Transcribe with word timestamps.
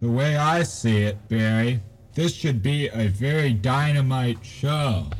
The 0.00 0.08
way 0.08 0.36
I 0.36 0.62
see 0.62 0.98
it, 0.98 1.26
Barry, 1.26 1.80
this 2.14 2.32
should 2.32 2.62
be 2.62 2.86
a 2.86 3.08
very 3.08 3.52
dynamite 3.52 4.38
show. 4.44 5.10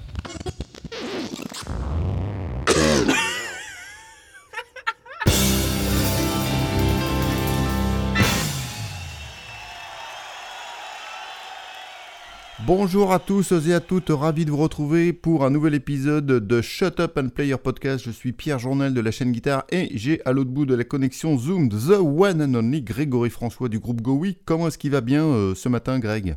Bonjour 12.69 13.15
à 13.15 13.19
tous 13.19 13.53
et 13.53 13.73
à 13.73 13.81
toutes, 13.81 14.11
ravi 14.11 14.45
de 14.45 14.51
vous 14.51 14.59
retrouver 14.59 15.15
pour 15.15 15.47
un 15.47 15.49
nouvel 15.49 15.73
épisode 15.73 16.27
de 16.27 16.61
Shut 16.61 17.01
Up 17.01 17.17
and 17.17 17.31
Play 17.31 17.49
Your 17.49 17.59
Podcast. 17.59 18.05
Je 18.05 18.11
suis 18.11 18.35
Pierre 18.35 18.59
Journal 18.59 18.93
de 18.93 19.01
la 19.01 19.11
chaîne 19.11 19.33
Guitare 19.33 19.65
et 19.71 19.89
j'ai 19.95 20.23
à 20.27 20.33
l'autre 20.33 20.51
bout 20.51 20.67
de 20.67 20.75
la 20.75 20.85
connexion 20.85 21.39
Zoom 21.39 21.71
The 21.71 21.99
One 21.99 22.43
and 22.43 22.55
Only 22.55 22.83
Grégory 22.83 23.31
François 23.31 23.71
du 23.71 23.79
groupe 23.79 24.03
GoWi. 24.03 24.37
Comment 24.45 24.69
est-ce 24.69 24.77
qu'il 24.77 24.91
va 24.91 25.01
bien 25.01 25.25
euh, 25.25 25.55
ce 25.55 25.71
matin, 25.71 25.99
Greg? 25.99 26.37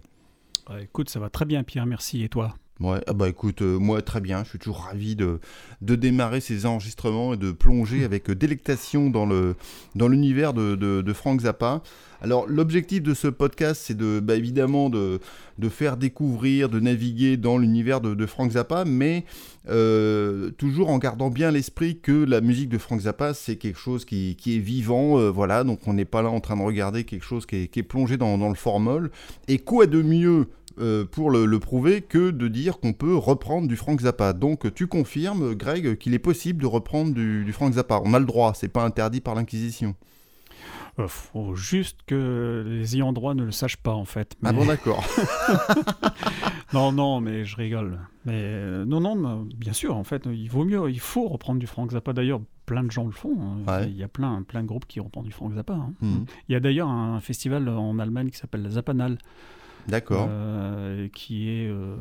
Écoute, 0.82 1.10
ça 1.10 1.19
va 1.19 1.29
très 1.29 1.43
bien, 1.43 1.65
Pierre, 1.65 1.86
merci. 1.86 2.24
Et 2.24 2.29
toi? 2.29 2.55
Ouais, 2.81 2.99
ah 3.05 3.13
bah 3.13 3.29
écoute, 3.29 3.61
euh, 3.61 3.77
moi 3.77 4.01
très 4.01 4.21
bien, 4.21 4.43
je 4.43 4.49
suis 4.49 4.57
toujours 4.57 4.85
ravi 4.85 5.15
de, 5.15 5.39
de 5.81 5.93
démarrer 5.93 6.41
ces 6.41 6.65
enregistrements 6.65 7.35
et 7.35 7.37
de 7.37 7.51
plonger 7.51 8.04
avec 8.04 8.31
délectation 8.31 9.11
dans 9.11 9.27
le 9.27 9.55
dans 9.93 10.07
l'univers 10.07 10.54
de, 10.54 10.73
de, 10.73 11.04
de 11.04 11.13
Frank 11.13 11.41
Zappa. 11.41 11.83
Alors 12.23 12.47
l'objectif 12.47 13.04
de 13.04 13.13
ce 13.13 13.27
podcast, 13.27 13.83
c'est 13.85 13.97
de 13.97 14.19
bah, 14.19 14.35
évidemment 14.35 14.89
de, 14.89 15.19
de 15.59 15.69
faire 15.69 15.95
découvrir, 15.95 16.69
de 16.69 16.79
naviguer 16.79 17.37
dans 17.37 17.59
l'univers 17.59 18.01
de, 18.01 18.25
Frank 18.25 18.51
Zappa, 18.51 18.83
mais 18.85 19.25
euh, 19.69 20.49
toujours 20.51 20.89
en 20.89 20.97
gardant 20.97 21.29
bien 21.29 21.51
l'esprit 21.51 21.99
que 21.99 22.11
la 22.11 22.41
musique 22.41 22.69
de 22.69 22.77
Frank 22.79 23.01
Zappa, 23.01 23.33
c'est 23.33 23.57
quelque 23.57 23.79
chose 23.79 24.05
qui, 24.05 24.35
qui 24.35 24.55
est 24.55 24.59
vivant, 24.59 25.19
euh, 25.19 25.29
voilà, 25.29 25.63
donc 25.63 25.87
on 25.87 25.93
n'est 25.93 26.05
pas 26.05 26.21
là 26.21 26.29
en 26.29 26.39
train 26.39 26.57
de 26.57 26.63
regarder 26.63 27.04
quelque 27.04 27.25
chose 27.25 27.45
qui 27.45 27.55
est, 27.63 27.68
qui 27.68 27.79
est 27.79 27.83
plongé 27.83 28.18
dans, 28.18 28.37
dans 28.37 28.49
le 28.49 28.55
formol. 28.55 29.11
Et 29.47 29.57
quoi 29.57 29.85
de 29.85 30.01
mieux 30.01 30.47
euh, 30.81 31.05
pour 31.05 31.31
le, 31.31 31.45
le, 31.45 31.59
prouver 31.59 32.01
que 32.01 32.31
de 32.31 32.47
dire 32.47 32.79
qu'on 32.79 32.93
peut 32.93 33.15
reprendre 33.15 33.67
du 33.67 33.75
Frank 33.75 34.01
Zappa. 34.01 34.33
Donc 34.33 34.73
tu 34.73 34.88
confirmes, 34.88 35.53
Greg, 35.53 35.97
qu'il 35.97 36.13
est 36.13 36.19
possible 36.19 36.61
de 36.61 36.67
reprendre 36.67 37.13
du, 37.13 37.45
du 37.45 37.53
Frank 37.53 37.73
Zappa. 37.73 38.01
On 38.03 38.13
a 38.13 38.19
le 38.19 38.25
droit, 38.25 38.53
c'est 38.55 38.67
pas 38.67 38.83
interdit 38.83 39.21
par 39.21 39.35
l'Inquisition. 39.35 39.95
Euh, 40.99 41.07
faut 41.07 41.55
juste 41.55 41.99
que 42.05 42.63
les 42.67 42.95
ayants 42.95 43.13
droit 43.13 43.33
ne 43.33 43.43
le 43.43 43.51
sachent 43.51 43.77
pas 43.77 43.93
en 43.93 44.05
fait. 44.05 44.35
Mais... 44.41 44.49
Ah 44.49 44.53
bon 44.53 44.65
d'accord. 44.65 45.03
non 46.73 46.91
non 46.91 47.21
mais 47.21 47.45
je 47.45 47.55
rigole. 47.55 47.99
Mais 48.25 48.33
euh, 48.35 48.85
non 48.85 48.99
non 48.99 49.47
bien 49.55 49.73
sûr 49.73 49.95
en 49.95 50.03
fait 50.03 50.23
il 50.25 50.49
vaut 50.49 50.66
mieux 50.66 50.89
il 50.89 50.99
faut 50.99 51.27
reprendre 51.27 51.59
du 51.59 51.67
Frank 51.67 51.91
Zappa 51.91 52.13
d'ailleurs 52.13 52.41
plein 52.66 52.83
de 52.83 52.91
gens 52.91 53.05
le 53.05 53.11
font. 53.11 53.38
Hein. 53.39 53.71
Ouais. 53.71 53.89
Il 53.89 53.97
y 53.97 54.03
a 54.03 54.09
plein 54.09 54.43
plein 54.43 54.63
de 54.63 54.67
groupes 54.67 54.85
qui 54.85 54.99
reprennent 54.99 55.23
du 55.23 55.31
Frank 55.31 55.53
Zappa. 55.53 55.73
Hein. 55.73 55.93
Mhm. 56.01 56.25
Il 56.49 56.53
y 56.53 56.55
a 56.55 56.59
d'ailleurs 56.59 56.89
un 56.89 57.19
festival 57.21 57.69
en 57.69 57.97
Allemagne 57.99 58.29
qui 58.29 58.38
s'appelle 58.38 58.67
Zappanal. 58.69 59.17
D'accord. 59.87 60.27
Euh, 60.29 61.07
qui 61.13 61.49
est 61.49 61.67
euh, 61.67 61.95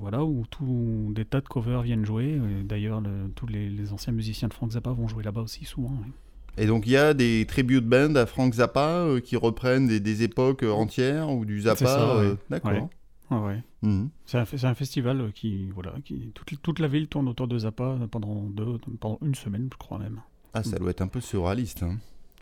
voilà 0.00 0.24
où 0.24 0.44
tout 0.50 1.12
des 1.14 1.24
tas 1.24 1.40
de 1.40 1.48
covers 1.48 1.82
viennent 1.82 2.04
jouer. 2.04 2.40
D'ailleurs, 2.64 3.00
le- 3.00 3.30
tous 3.34 3.46
les, 3.46 3.68
les 3.70 3.92
anciens 3.92 4.12
musiciens 4.12 4.48
de 4.48 4.54
Frank 4.54 4.72
Zappa 4.72 4.90
vont 4.90 5.08
jouer 5.08 5.22
là-bas 5.24 5.42
aussi 5.42 5.64
souvent. 5.64 5.92
oui. 6.04 6.10
Et 6.56 6.66
donc 6.66 6.86
il 6.86 6.92
y 6.92 6.96
a 6.96 7.14
des 7.14 7.46
tribute 7.46 7.84
bands 7.84 8.14
à 8.14 8.26
Frank 8.26 8.54
Zappa 8.54 8.98
euh, 9.00 9.20
qui 9.20 9.34
reprennent 9.36 9.88
des, 9.88 9.98
des 9.98 10.22
époques 10.22 10.62
euh, 10.62 10.70
entières 10.70 11.28
ou 11.30 11.44
du 11.44 11.62
Zappa. 11.62 11.76
C'est 11.76 11.84
ça, 11.86 12.18
ouais. 12.18 12.34
D'accord. 12.48 12.88
Ouais. 13.30 13.60
Mhm. 13.82 14.10
C'est 14.26 14.38
un, 14.38 14.74
festival 14.74 15.32
qui 15.34 15.68
voilà 15.74 15.94
qui 16.04 16.30
toute, 16.34 16.62
toute 16.62 16.78
la 16.78 16.86
ville 16.86 17.08
tourne 17.08 17.26
autour 17.28 17.48
de 17.48 17.58
Zappa 17.58 17.98
pendant 18.10 18.42
deux 18.44 18.78
pendant 19.00 19.18
une 19.22 19.34
semaine, 19.34 19.68
je 19.72 19.78
crois 19.78 19.98
même. 19.98 20.20
Ah 20.52 20.62
ça 20.62 20.78
doit 20.78 20.90
être 20.90 21.00
un 21.00 21.08
peu 21.08 21.20
surréaliste. 21.20 21.82
Hein. 21.82 21.96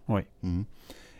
Ouais. 0.09 0.27
Mhm. 0.42 0.64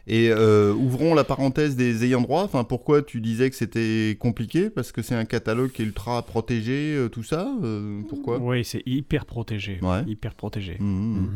Et 0.09 0.31
euh, 0.31 0.73
ouvrons 0.75 1.15
la 1.15 1.23
parenthèse 1.25 1.77
des 1.77 2.05
ayants 2.05 2.23
droit. 2.23 2.43
Enfin, 2.43 2.65
pourquoi 2.65 3.03
tu 3.03 3.21
disais 3.21 3.49
que 3.51 3.57
c'était 3.57 4.17
compliqué? 4.19 4.69
Parce 4.69 4.91
que 4.91 5.01
c'est 5.01 5.15
un 5.15 5.25
catalogue 5.25 5.71
qui 5.71 5.83
est 5.83 5.85
ultra 5.85 6.21
protégé, 6.23 6.95
euh, 6.97 7.09
tout 7.09 7.23
ça 7.23 7.55
Euh, 7.63 8.03
Pourquoi? 8.09 8.39
Oui, 8.39 8.65
c'est 8.65 8.83
hyper 8.85 9.25
protégé. 9.27 9.79
Ouais. 9.81 10.03
Hyper 10.07 10.35
protégé. 10.35 10.77
Mhm. 10.81 10.87
Mhm. 11.21 11.31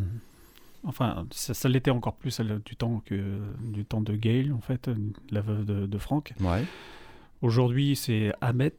Enfin, 0.84 1.26
ça, 1.30 1.54
ça 1.54 1.68
l'était 1.68 1.90
encore 1.90 2.14
plus 2.14 2.40
du 2.64 2.76
temps 2.76 3.02
que 3.06 3.20
du 3.72 3.84
temps 3.84 4.00
de 4.00 4.14
Gail 4.16 4.52
en 4.52 4.60
fait, 4.60 4.88
la 5.30 5.40
veuve 5.40 5.64
de, 5.64 5.86
de 5.86 5.98
Frank. 5.98 6.32
Ouais. 6.40 6.64
Aujourd'hui, 7.42 7.96
c'est 7.96 8.32
Ahmet 8.40 8.72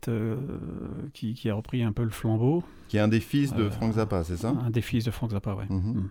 qui, 1.13 1.33
qui 1.33 1.49
a 1.49 1.53
repris 1.53 1.83
un 1.83 1.91
peu 1.91 2.03
le 2.03 2.09
flambeau, 2.09 2.63
Qui 2.87 2.97
est 2.97 3.01
un 3.01 3.07
des 3.07 3.19
fils 3.19 3.53
de 3.53 3.69
Frank 3.69 3.93
Zappa, 3.93 4.23
c'est 4.23 4.37
ça? 4.37 4.49
un 4.65 4.69
des 4.69 4.81
fils 4.81 5.03
de 5.05 5.11
Frank 5.11 5.31
Zappa. 5.31 5.57
Mhm. 5.69 6.09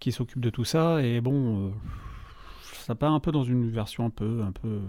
qui 0.00 0.12
s'occupe 0.12 0.40
de 0.40 0.50
tout 0.50 0.64
ça. 0.64 1.02
Et 1.02 1.20
bon, 1.20 1.72
ça 2.82 2.94
part 2.94 3.12
un 3.12 3.20
peu 3.20 3.32
dans 3.32 3.44
une 3.44 3.70
version 3.70 4.04
un 4.06 4.10
peu, 4.10 4.42
un 4.42 4.52
peu 4.52 4.68
euh, 4.68 4.80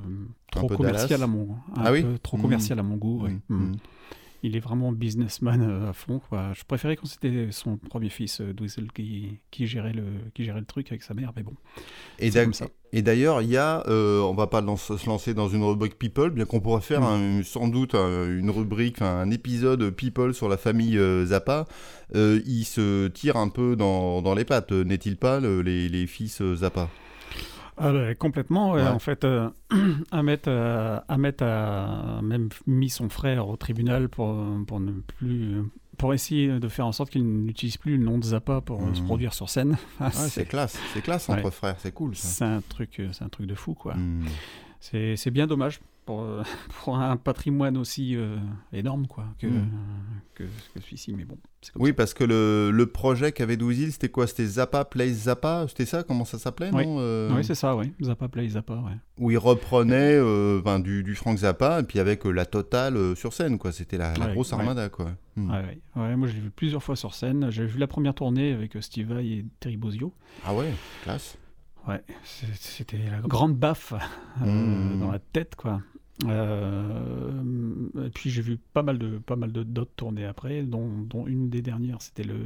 trop 0.51 0.67
peu 0.67 0.75
commerciale 0.77 1.19
Dallas. 1.19 1.23
à 1.23 1.27
mon, 1.27 1.51
un 1.75 1.83
Ah 1.85 1.91
oui 1.91 2.05
trop 2.21 2.37
commerciale 2.37 2.79
à 2.79 2.83
mon 2.83 2.95
goût. 2.97 3.23
ouais. 3.23 3.37
Il 4.45 4.57
est 4.57 4.59
vraiment 4.59 4.91
businessman 4.91 5.61
euh, 5.61 5.89
à 5.89 5.93
fond. 5.93 6.19
Quoi. 6.27 6.51
Je 6.53 6.65
préférais 6.65 6.97
quand 6.97 7.05
c'était 7.05 7.47
son 7.51 7.77
premier 7.77 8.09
fils, 8.09 8.41
euh, 8.41 8.51
Dweezil, 8.53 8.91
qui, 8.91 9.39
qui, 9.51 9.67
gérait 9.67 9.93
le, 9.93 10.03
qui 10.33 10.43
gérait 10.43 10.59
le 10.59 10.65
truc 10.65 10.87
avec 10.91 11.01
sa 11.01 11.13
mère, 11.13 11.31
mais 11.33 11.43
bon. 11.43 11.53
Et 12.19 12.29
et 12.91 13.01
d'ailleurs, 13.01 13.41
il 13.41 13.49
y 13.49 13.55
a, 13.55 13.87
euh, 13.87 14.19
on 14.19 14.33
va 14.33 14.47
pas 14.47 14.59
se 14.59 15.07
lancer 15.07 15.33
dans 15.33 15.47
une 15.47 15.63
rubrique 15.63 15.97
People, 15.97 16.29
bien 16.31 16.43
qu'on 16.43 16.59
pourrait 16.59 16.81
faire 16.81 16.99
Mm. 16.99 17.39
un- 17.39 17.43
sans 17.43 17.69
doute 17.69 17.95
un- 17.95 18.27
une 18.37 18.49
rubrique, 18.49 19.01
un 19.01 19.31
épisode 19.31 19.91
People 19.91 20.33
sur 20.33 20.49
la 20.49 20.57
famille 20.57 20.97
euh, 20.97 21.25
Zappa. 21.27 21.65
Euh, 22.15 22.41
il 22.45 22.65
se 22.65 23.07
tire 23.07 23.37
un 23.37 23.47
peu 23.47 23.77
dans, 23.77 24.21
dans 24.21 24.35
les 24.35 24.43
pattes, 24.43 24.73
n'est-il 24.73 25.15
pas, 25.15 25.39
le- 25.39 25.61
les, 25.61 25.87
les 25.87 26.05
fils 26.05 26.43
Zappa? 26.55 26.89
Ah, 27.78 27.91
bah, 27.91 28.13
complètement, 28.16 28.72
ouais. 28.73 28.81
Ouais. 28.84 28.88
en 28.88 29.00
fait, 29.00 29.23
euh, 29.23 29.50
Ahmet, 30.11 30.47
euh, 30.47 31.00
Ahmet 31.07 31.41
a 31.41 32.22
même 32.22 32.50
mis 32.67 32.89
son 32.89 33.09
frère 33.09 33.47
au 33.50 33.56
tribunal 33.57 34.09
pour, 34.09 34.35
pour 34.67 34.79
ne 34.79 34.91
plus 34.91 35.63
pour 35.97 36.11
essayer 36.13 36.59
de 36.59 36.67
faire 36.69 36.88
en 36.88 36.91
sorte 36.91 37.11
qu'il 37.11 37.23
n'utilise 37.23 37.78
plus 37.78 37.97
le 37.97 38.03
nom 38.03 38.17
de 38.17 38.23
Zappa 38.23 38.61
pour 38.61 38.81
euh, 38.81 38.94
se 38.95 39.00
Mhm. 39.01 39.06
produire 39.06 39.34
sur 39.34 39.47
scène. 39.50 39.78
Ah, 40.00 40.06
Ouais, 40.06 40.11
c'est- 40.11 40.45
classe, 40.45 40.78
c'est 40.94 41.01
classe 41.03 41.29
entre 41.29 41.51
frères, 41.51 41.75
c'est 41.78 41.91
cool 41.94 42.16
c'est 42.16 42.44
un 42.45 42.61
truc, 42.67 43.00
euh, 43.00 43.09
c'est 43.11 43.23
un 43.23 43.29
truc 43.29 43.45
de 43.45 43.53
fou, 43.56 43.73
quoi. 43.75 43.95
C'est 44.79 45.16
c'est 45.16 45.31
bien 45.31 45.47
dommage 45.47 45.79
pour, 46.06 46.22
euh, 46.24 46.44
pour 46.84 46.97
un 46.97 47.18
patrimoine 47.18 47.78
aussi 47.78 48.16
euh, 48.16 48.38
énorme, 48.72 49.08
quoi, 49.08 49.25
que, 49.40 49.47
Mm. 49.47 49.69
que, 50.36 50.44
que 50.44 50.81
celui-ci. 50.81 51.14
Mais 51.14 51.25
bon, 51.25 51.38
Oui, 51.75 51.94
parce 51.94 52.14
que 52.14 52.24
le, 52.24 52.72
le 52.72 52.86
projet 52.88 53.31
qu'avait 53.31 53.58
Douzil, 53.58 53.91
c'était 53.91 54.09
quoi? 54.09 54.28
C'était 54.28 54.46
Zappa 54.46 54.86
Plays 54.86 55.14
Zappa? 55.14 55.66
C'était 55.68 55.86
ça 55.86 56.03
Comment 56.03 56.25
ça 56.25 56.38
s'appelait 56.40 56.69
Oui. 56.74 56.84
Euh? 56.88 57.31
Oui, 57.36 57.44
c'est 57.44 57.56
ça, 57.56 57.75
oui. 57.75 57.94
Zappa 58.02 58.28
play 58.28 58.47
Zappa, 58.50 58.74
ouais. 58.75 58.97
Où 59.19 59.31
il 59.31 59.38
reprenait 59.38 60.16
euh, 60.18 60.62
ben, 60.64 60.80
du, 60.80 61.03
du 61.03 61.16
Frank 61.16 61.38
Zappa, 61.38 61.80
et 61.80 61.84
puis 61.84 62.00
avec 62.00 62.25
euh, 62.25 62.31
la 62.31 62.46
totale 62.46 62.97
euh, 62.97 63.16
sur 63.16 63.31
scène, 63.34 63.58
quoi. 63.58 63.72
C'était 63.72 63.97
la, 63.97 64.14
la 64.16 64.25
Ouais, 64.28 64.34
grosse 64.34 64.52
ouais. 64.52 64.59
armada, 64.59 64.90
quoi. 64.90 65.12
Mm. 65.35 65.52
Ouais, 65.96 66.16
moi, 66.16 66.28
je 66.28 66.34
l'ai 66.34 66.41
vu 66.41 66.50
plusieurs 66.52 66.84
fois 66.84 66.96
sur 66.96 67.14
scène. 67.14 67.50
J'ai 67.50 67.66
vu 67.66 67.80
la 67.80 67.88
première 67.88 68.14
tournée 68.14 68.52
avec 68.53 68.75
euh, 68.75 68.81
Steve 68.81 69.14
Vai 69.14 69.25
et 69.28 69.46
Terry 69.59 69.78
Bozzio. 69.78 70.14
Ah 70.46 70.53
ouais, 70.53 70.72
classe. 71.03 71.38
Ouais, 71.88 72.01
c'était 72.23 72.97
la 73.09 73.19
grande 73.19 73.55
baffe 73.55 73.94
euh, 74.41 74.45
Mmh. 74.45 74.99
dans 74.99 75.11
la 75.11 75.19
tête, 75.19 75.55
quoi. 75.55 75.81
Euh, 76.25 77.89
et 78.05 78.09
puis 78.09 78.29
j'ai 78.29 78.41
vu 78.41 78.57
pas 78.73 78.83
mal 78.83 78.97
de 78.97 79.17
pas 79.17 79.35
mal 79.35 79.51
de 79.51 79.63
d'autres 79.63 79.91
tournées 79.95 80.25
après, 80.25 80.63
dont, 80.63 80.88
dont 81.09 81.27
une 81.27 81.49
des 81.49 81.61
dernières, 81.61 82.01
c'était 82.01 82.23
le 82.23 82.38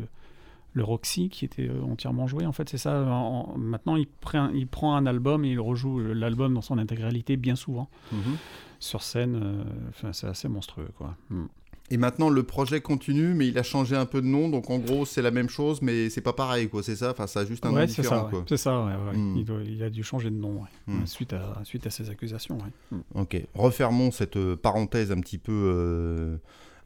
le 0.74 0.84
Roxy 0.84 1.30
qui 1.30 1.44
était 1.46 1.68
euh, 1.70 1.82
entièrement 1.84 2.28
joué. 2.28 2.46
En 2.46 2.52
fait, 2.52 2.70
c'est 2.70 2.78
ça. 2.78 3.02
en- 3.04 3.52
en- 3.54 3.58
maintenant, 3.58 3.96
il 3.96 4.08
prend 4.08 4.50
il 4.50 4.68
prend 4.68 4.96
un 4.96 5.06
album 5.06 5.44
et 5.46 5.52
il 5.52 5.60
rejoue 5.60 6.00
l'album 6.00 6.54
dans 6.54 6.62
son 6.62 6.78
intégralité 6.78 7.36
bien 7.38 7.56
souvent 7.56 7.90
Mhm. 8.12 8.38
sur 8.80 9.02
scène. 9.02 9.40
euh, 9.44 10.12
c'est 10.14 10.28
assez 10.28 10.48
monstrueux, 10.48 10.90
quoi. 10.98 11.16
Mm. 11.30 11.46
Et 11.90 11.96
maintenant, 11.98 12.30
le 12.30 12.44
projet 12.44 12.82
continue, 12.82 13.34
mais 13.34 13.48
il 13.48 13.58
a 13.58 13.64
changé 13.64 13.96
un 13.96 14.06
peu 14.06 14.22
de 14.22 14.28
nom, 14.28 14.50
donc 14.50 14.70
en 14.70 14.78
gros, 14.78 15.06
c'est 15.06 15.22
la 15.22 15.32
même 15.32 15.48
chose, 15.48 15.82
mais 15.82 16.10
c'est 16.10 16.20
pas 16.22 16.34
pareil, 16.34 16.68
quoi. 16.68 16.84
C'est 16.84 16.98
ça? 16.98 17.12
Enfin, 17.12 17.28
ça 17.28 17.40
a 17.42 17.46
juste 17.46 17.66
un 17.66 17.70
nom 17.70 17.76
Ouais, 17.78 17.88
c'est 17.88 18.02
différent, 18.02 18.24
ça. 18.26 18.30
quoi. 18.30 18.40
ouais. 18.40 18.46
C'est 18.50 18.58
ça. 18.58 18.84
ouais, 18.86 18.92
ouais. 19.12 19.18
Mm. 19.18 19.38
Il, 19.38 19.46
doit- 19.46 19.64
il 19.64 19.82
a 19.84 19.90
dû 19.90 20.04
changer 20.04 20.30
de 20.30 20.36
nom 20.36 20.64
ouais, 20.64 20.94
Mm. 20.94 21.06
suite 21.06 21.32
à 21.32 21.62
suite 21.64 21.88
à 21.88 21.90
ces 21.90 22.10
accusations. 22.10 22.58
ouais. 22.58 22.98
Mm. 23.16 23.22
Ok, 23.22 23.42
refermons 23.56 24.12
cette 24.12 24.36
euh, 24.36 24.58
parenthèse 24.58 25.14
un 25.14 25.20
petit 25.22 25.38
peu, 25.38 25.54
euh, 25.54 26.36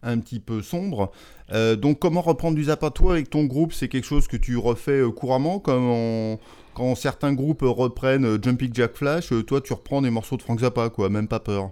un 0.04 0.20
petit 0.20 0.40
peu 0.40 0.62
sombre. 0.62 1.12
Euh, 1.52 1.76
donc, 1.76 1.98
comment 1.98 2.22
reprendre 2.22 2.56
du 2.56 2.66
Zappa 2.66 2.92
toi 2.92 3.14
avec 3.14 3.30
ton 3.32 3.46
groupe? 3.46 3.74
C'est 3.74 3.88
quelque 3.88 4.06
chose 4.06 4.28
que 4.28 4.38
tu 4.38 4.56
refais 4.58 5.02
couramment, 5.16 5.60
comme 5.60 5.84
en- 5.90 6.40
quand 6.76 6.94
certains 6.94 7.34
groupes 7.34 7.64
reprennent 7.64 8.38
Jumping 8.44 8.70
Jack 8.74 8.96
Flash, 8.96 9.34
toi 9.48 9.62
tu 9.62 9.74
reprends 9.74 10.04
des 10.04 10.12
morceaux 10.12 10.38
de 10.38 10.44
Frank 10.44 10.60
Zappa, 10.60 10.90
quoi, 10.92 11.10
même 11.10 11.28
pas 11.28 11.40
peur. 11.40 11.72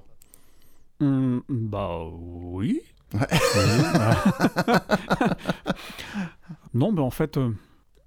Hum, 1.00 1.42
bah 1.48 2.00
oui. 2.12 2.82
Ouais. 3.14 3.28
non, 6.74 6.92
mais 6.92 7.02
en 7.02 7.10
fait, 7.10 7.38
euh, 7.38 7.50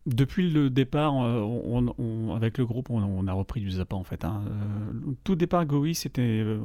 depuis 0.06 0.50
le 0.50 0.70
départ, 0.70 1.14
euh, 1.22 1.40
on, 1.40 1.92
on- 1.98 2.34
avec 2.34 2.58
le 2.58 2.66
groupe, 2.66 2.90
on, 2.90 3.02
on 3.02 3.26
a 3.26 3.32
repris 3.32 3.60
du 3.60 3.70
Zappa 3.70 3.96
en 3.96 4.04
fait. 4.04 4.24
hein. 4.24 4.42
Euh, 4.46 5.12
tout 5.24 5.34
départ, 5.34 5.64
Goï, 5.66 5.94
c'était, 5.94 6.22
euh, 6.22 6.58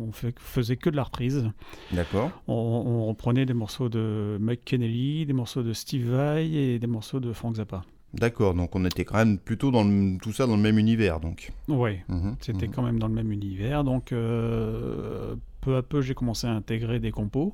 on, 0.00 0.12
fait- 0.12 0.38
faisait 0.38 0.76
que 0.76 0.90
de 0.90 0.96
la 0.96 1.04
reprise. 1.04 1.50
D'accord. 1.92 2.30
On, 2.48 2.54
on 2.54 3.06
reprenait 3.06 3.46
des 3.46 3.54
morceaux 3.54 3.88
de 3.88 4.36
Mike 4.40 4.64
Kennelly, 4.64 5.26
des 5.26 5.32
morceaux 5.32 5.62
de 5.62 5.72
Steve 5.72 6.08
Vai 6.10 6.46
et 6.50 6.78
des 6.78 6.86
morceaux 6.86 7.20
de 7.20 7.32
Frank 7.32 7.56
Zappa. 7.56 7.82
D'accord, 8.14 8.54
donc 8.54 8.76
on 8.76 8.84
était 8.84 9.04
quand 9.04 9.16
même 9.16 9.38
plutôt 9.38 9.70
dans 9.72 9.82
le- 9.82 10.18
tout 10.18 10.32
ça 10.32 10.46
dans 10.46 10.54
le 10.56 10.62
même 10.62 10.78
univers, 10.78 11.18
donc. 11.20 11.50
Oui, 11.68 11.98
Mhm, 12.08 12.36
c'était 12.40 12.68
mhm. 12.68 12.72
quand 12.74 12.82
même 12.82 12.98
dans 13.00 13.08
le 13.08 13.14
même 13.14 13.32
univers. 13.32 13.82
Donc, 13.82 14.12
euh, 14.12 15.34
peu 15.60 15.76
à 15.76 15.82
peu, 15.82 16.00
j'ai 16.00 16.14
commencé 16.14 16.46
à 16.46 16.52
intégrer 16.52 17.00
des 17.00 17.10
compos. 17.10 17.52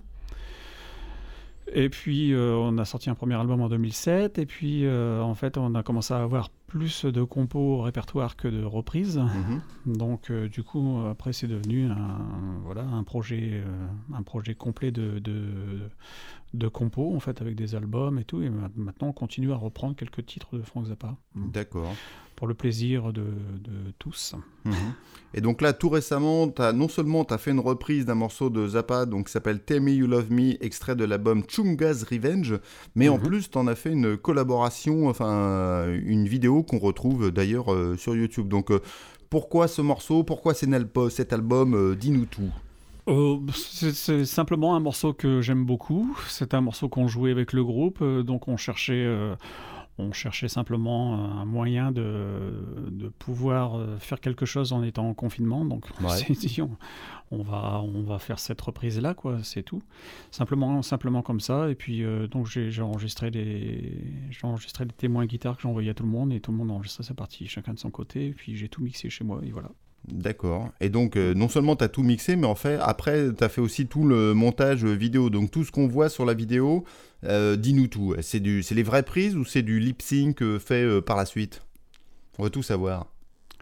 Et 1.73 1.89
puis, 1.89 2.33
euh, 2.33 2.55
on 2.57 2.79
a 2.79 2.85
sorti 2.85 3.11
un 3.11 3.15
premier 3.15 3.35
album 3.35 3.61
en 3.61 3.69
2007. 3.69 4.39
Et 4.39 4.47
puis, 4.47 4.85
euh, 4.85 5.21
en 5.23 5.35
fait, 5.35 5.57
on 5.59 5.75
a 5.75 5.83
commencé 5.83 6.13
à 6.15 6.19
avoir 6.23 6.51
plus 6.67 7.05
de 7.05 7.23
compos 7.23 7.79
au 7.79 7.83
répertoire 7.83 8.37
que 8.37 8.49
de 8.49 8.63
reprises. 8.65 9.19
Mhm. 9.19 9.97
Donc, 9.97 10.31
euh, 10.31 10.49
du 10.49 10.63
coup, 10.63 11.01
après, 11.11 11.33
c'est 11.33 11.47
devenu 11.49 11.87
un, 11.87 12.19
voilà, 12.65 12.83
un, 12.83 13.03
projet, 13.03 13.63
un 14.15 14.23
projet 14.23 14.55
complet 14.55 14.91
de, 14.93 15.19
de, 15.19 15.45
de 16.55 16.69
compos, 16.69 17.15
en 17.15 17.21
fait, 17.21 17.41
avec 17.41 17.55
des 17.57 17.75
albums 17.75 18.19
et 18.19 18.25
tout. 18.25 18.43
Et 18.43 18.51
ma- 18.51 18.71
maintenant, 18.77 19.09
on 19.09 19.13
continue 19.13 19.53
à 19.53 19.57
reprendre 19.57 19.97
quelques 19.97 20.25
titres 20.27 20.57
de 20.57 20.63
Frank 20.63 20.87
Zappa. 20.87 21.17
D'accord. 21.35 21.93
Pour 22.41 22.49
le 22.49 22.55
plaisir 22.55 23.13
de, 23.13 23.21
de 23.21 23.93
tous. 23.99 24.35
Mhm. 24.65 24.73
Et 25.35 25.43
donc 25.43 25.61
là, 25.61 25.75
tout 25.75 25.91
récemment, 25.91 26.51
as, 26.59 26.73
non 26.73 26.89
seulement 26.89 27.23
tu 27.27 27.35
as 27.35 27.39
fait 27.39 27.51
une 27.51 27.61
reprise 27.61 28.07
d'un 28.07 28.15
morceau 28.15 28.49
de 28.49 28.67
Zappa 28.67 29.05
donc, 29.05 29.27
qui 29.27 29.33
s'appelle 29.33 29.61
Tell 29.61 29.83
Me 29.83 29.91
You 29.93 30.07
Love 30.07 30.33
Me, 30.33 30.53
extrait 30.65 30.97
de 30.97 31.05
l'album 31.05 31.43
Chunga's 31.47 32.03
Revenge, 32.03 32.55
mais 32.95 33.11
en 33.11 33.19
Mhm. 33.19 33.23
plus, 33.27 33.51
tu 33.51 33.59
en 33.59 33.67
as 33.67 33.75
fait 33.75 33.93
une 33.93 34.17
collaboration, 34.17 35.09
enfin 35.11 35.87
une 36.03 36.27
vidéo 36.27 36.63
qu'on 36.63 36.79
retrouve 36.79 37.31
d'ailleurs 37.31 37.73
euh, 37.75 37.97
sur 37.99 38.17
YouTube. 38.17 38.49
Donc 38.49 38.71
euh, 38.71 38.81
pourquoi 39.29 39.69
ce 39.69 39.83
morceau? 39.83 40.25
Pourquoi 40.25 40.55
cet 40.55 40.71
albo- 40.71 41.11
cet 41.11 41.35
album 41.35 41.75
Euh, 41.75 41.95
Dis-nous 41.95 42.25
tout. 42.25 42.51
Euh, 43.09 43.37
c'est 43.55 44.25
simplement 44.25 44.75
un 44.77 44.81
morceau 44.81 45.13
que 45.13 45.43
j'aime 45.43 45.65
beaucoup. 45.67 46.17
C'est 46.29 46.55
un 46.55 46.63
morceau 46.63 46.89
qu'on 46.89 47.07
jouait 47.07 47.33
avec 47.33 47.53
le 47.53 47.63
groupe, 47.65 47.99
euh, 48.03 48.23
donc 48.23 48.49
on 48.49 48.57
cherchait, 48.57 49.05
euh, 49.05 49.35
on 50.01 50.13
cherchait 50.13 50.49
simplement 50.49 51.15
un 51.15 51.45
moyen 51.45 51.93
de, 51.93 52.89
de 52.91 53.09
pouvoir 53.09 53.77
euh, 53.79 53.97
faire 53.99 54.21
quelque 54.21 54.47
chose 54.47 54.73
en 54.73 54.83
étant 54.83 55.09
en 55.09 55.15
confinement. 55.15 55.65
Donc 55.65 55.87
on 56.01 56.05
Ouais. 56.07 56.17
s'est 56.17 56.33
dit, 56.33 56.61
on, 56.63 56.71
on 57.31 57.43
va, 57.43 57.81
on 57.83 58.03
va 58.03 58.19
faire 58.19 58.39
cette 58.39 58.61
reprise 58.61 58.99
là, 59.01 59.15
quoi. 59.15 59.39
C'est 59.43 59.63
tout. 59.63 59.83
Simplement, 60.31 60.83
simplement 60.83 61.23
comme 61.23 61.41
ça. 61.41 61.71
Et 61.71 61.75
puis 61.75 62.03
euh, 62.03 62.27
donc 62.27 62.47
j'ai 62.47 62.83
enregistré 62.83 63.31
les, 63.31 64.03
j'ai 64.31 64.47
enregistré 64.47 64.85
les 64.85 64.93
témoins 64.93 65.27
guitare 65.27 65.57
que 65.57 65.63
j'ai 65.63 65.69
envoyés 65.69 65.91
à 65.91 65.95
tout 65.95 66.05
le 66.05 66.11
monde 66.11 66.33
et 66.33 66.41
tout 66.41 66.51
le 66.53 66.57
monde 66.59 66.71
a 66.71 66.75
enregistré 66.75 67.03
sa 67.05 67.15
partie, 67.15 67.47
chacun 67.47 67.75
de 67.75 67.79
son 67.79 67.91
côté. 67.91 68.27
Et 68.29 68.33
puis 68.33 68.57
j'ai 68.57 68.69
tout 68.69 68.83
mixé 68.83 69.11
chez 69.11 69.25
moi 69.25 69.41
et 69.45 69.51
voilà. 69.51 69.69
D'accord. 70.09 70.71
Et 70.81 70.89
donc, 70.89 71.17
euh, 71.17 71.35
non 71.35 71.49
seulement 71.49 71.77
tu 71.77 71.85
as 71.85 71.89
tout 71.89 72.03
mixé, 72.03 72.37
mais 72.37 72.47
en 72.47 72.55
fait, 72.55 72.79
après, 72.81 73.33
tu 73.35 73.45
as 73.45 73.49
fait 73.49 73.61
aussi 73.61 73.87
tout 73.87 74.05
le 74.05 74.35
montage 74.35 74.85
vidéo. 74.85 75.31
Donc, 75.31 75.51
tout 75.51 75.65
ce 75.65 75.71
qu'on 75.71 75.89
voit 75.89 76.09
sur 76.09 76.25
la 76.25 76.35
vidéo, 76.35 76.85
euh, 77.25 77.57
dis-nous 77.57 77.87
tout. 77.87 78.15
C'est 78.23 78.41
du, 78.41 78.63
c'est 78.63 78.75
les 78.75 78.83
vraies 78.83 79.03
prises 79.03 79.37
ou 79.37 79.45
c'est 79.45 79.63
du 79.63 79.79
lip 79.79 80.03
sync 80.03 80.43
euh, 80.43 80.59
fait 80.59 81.01
par 81.03 81.17
la 81.17 81.27
suite? 81.27 81.63
On 82.39 82.45
veut 82.45 82.51
tout 82.51 82.63
savoir. 82.63 83.07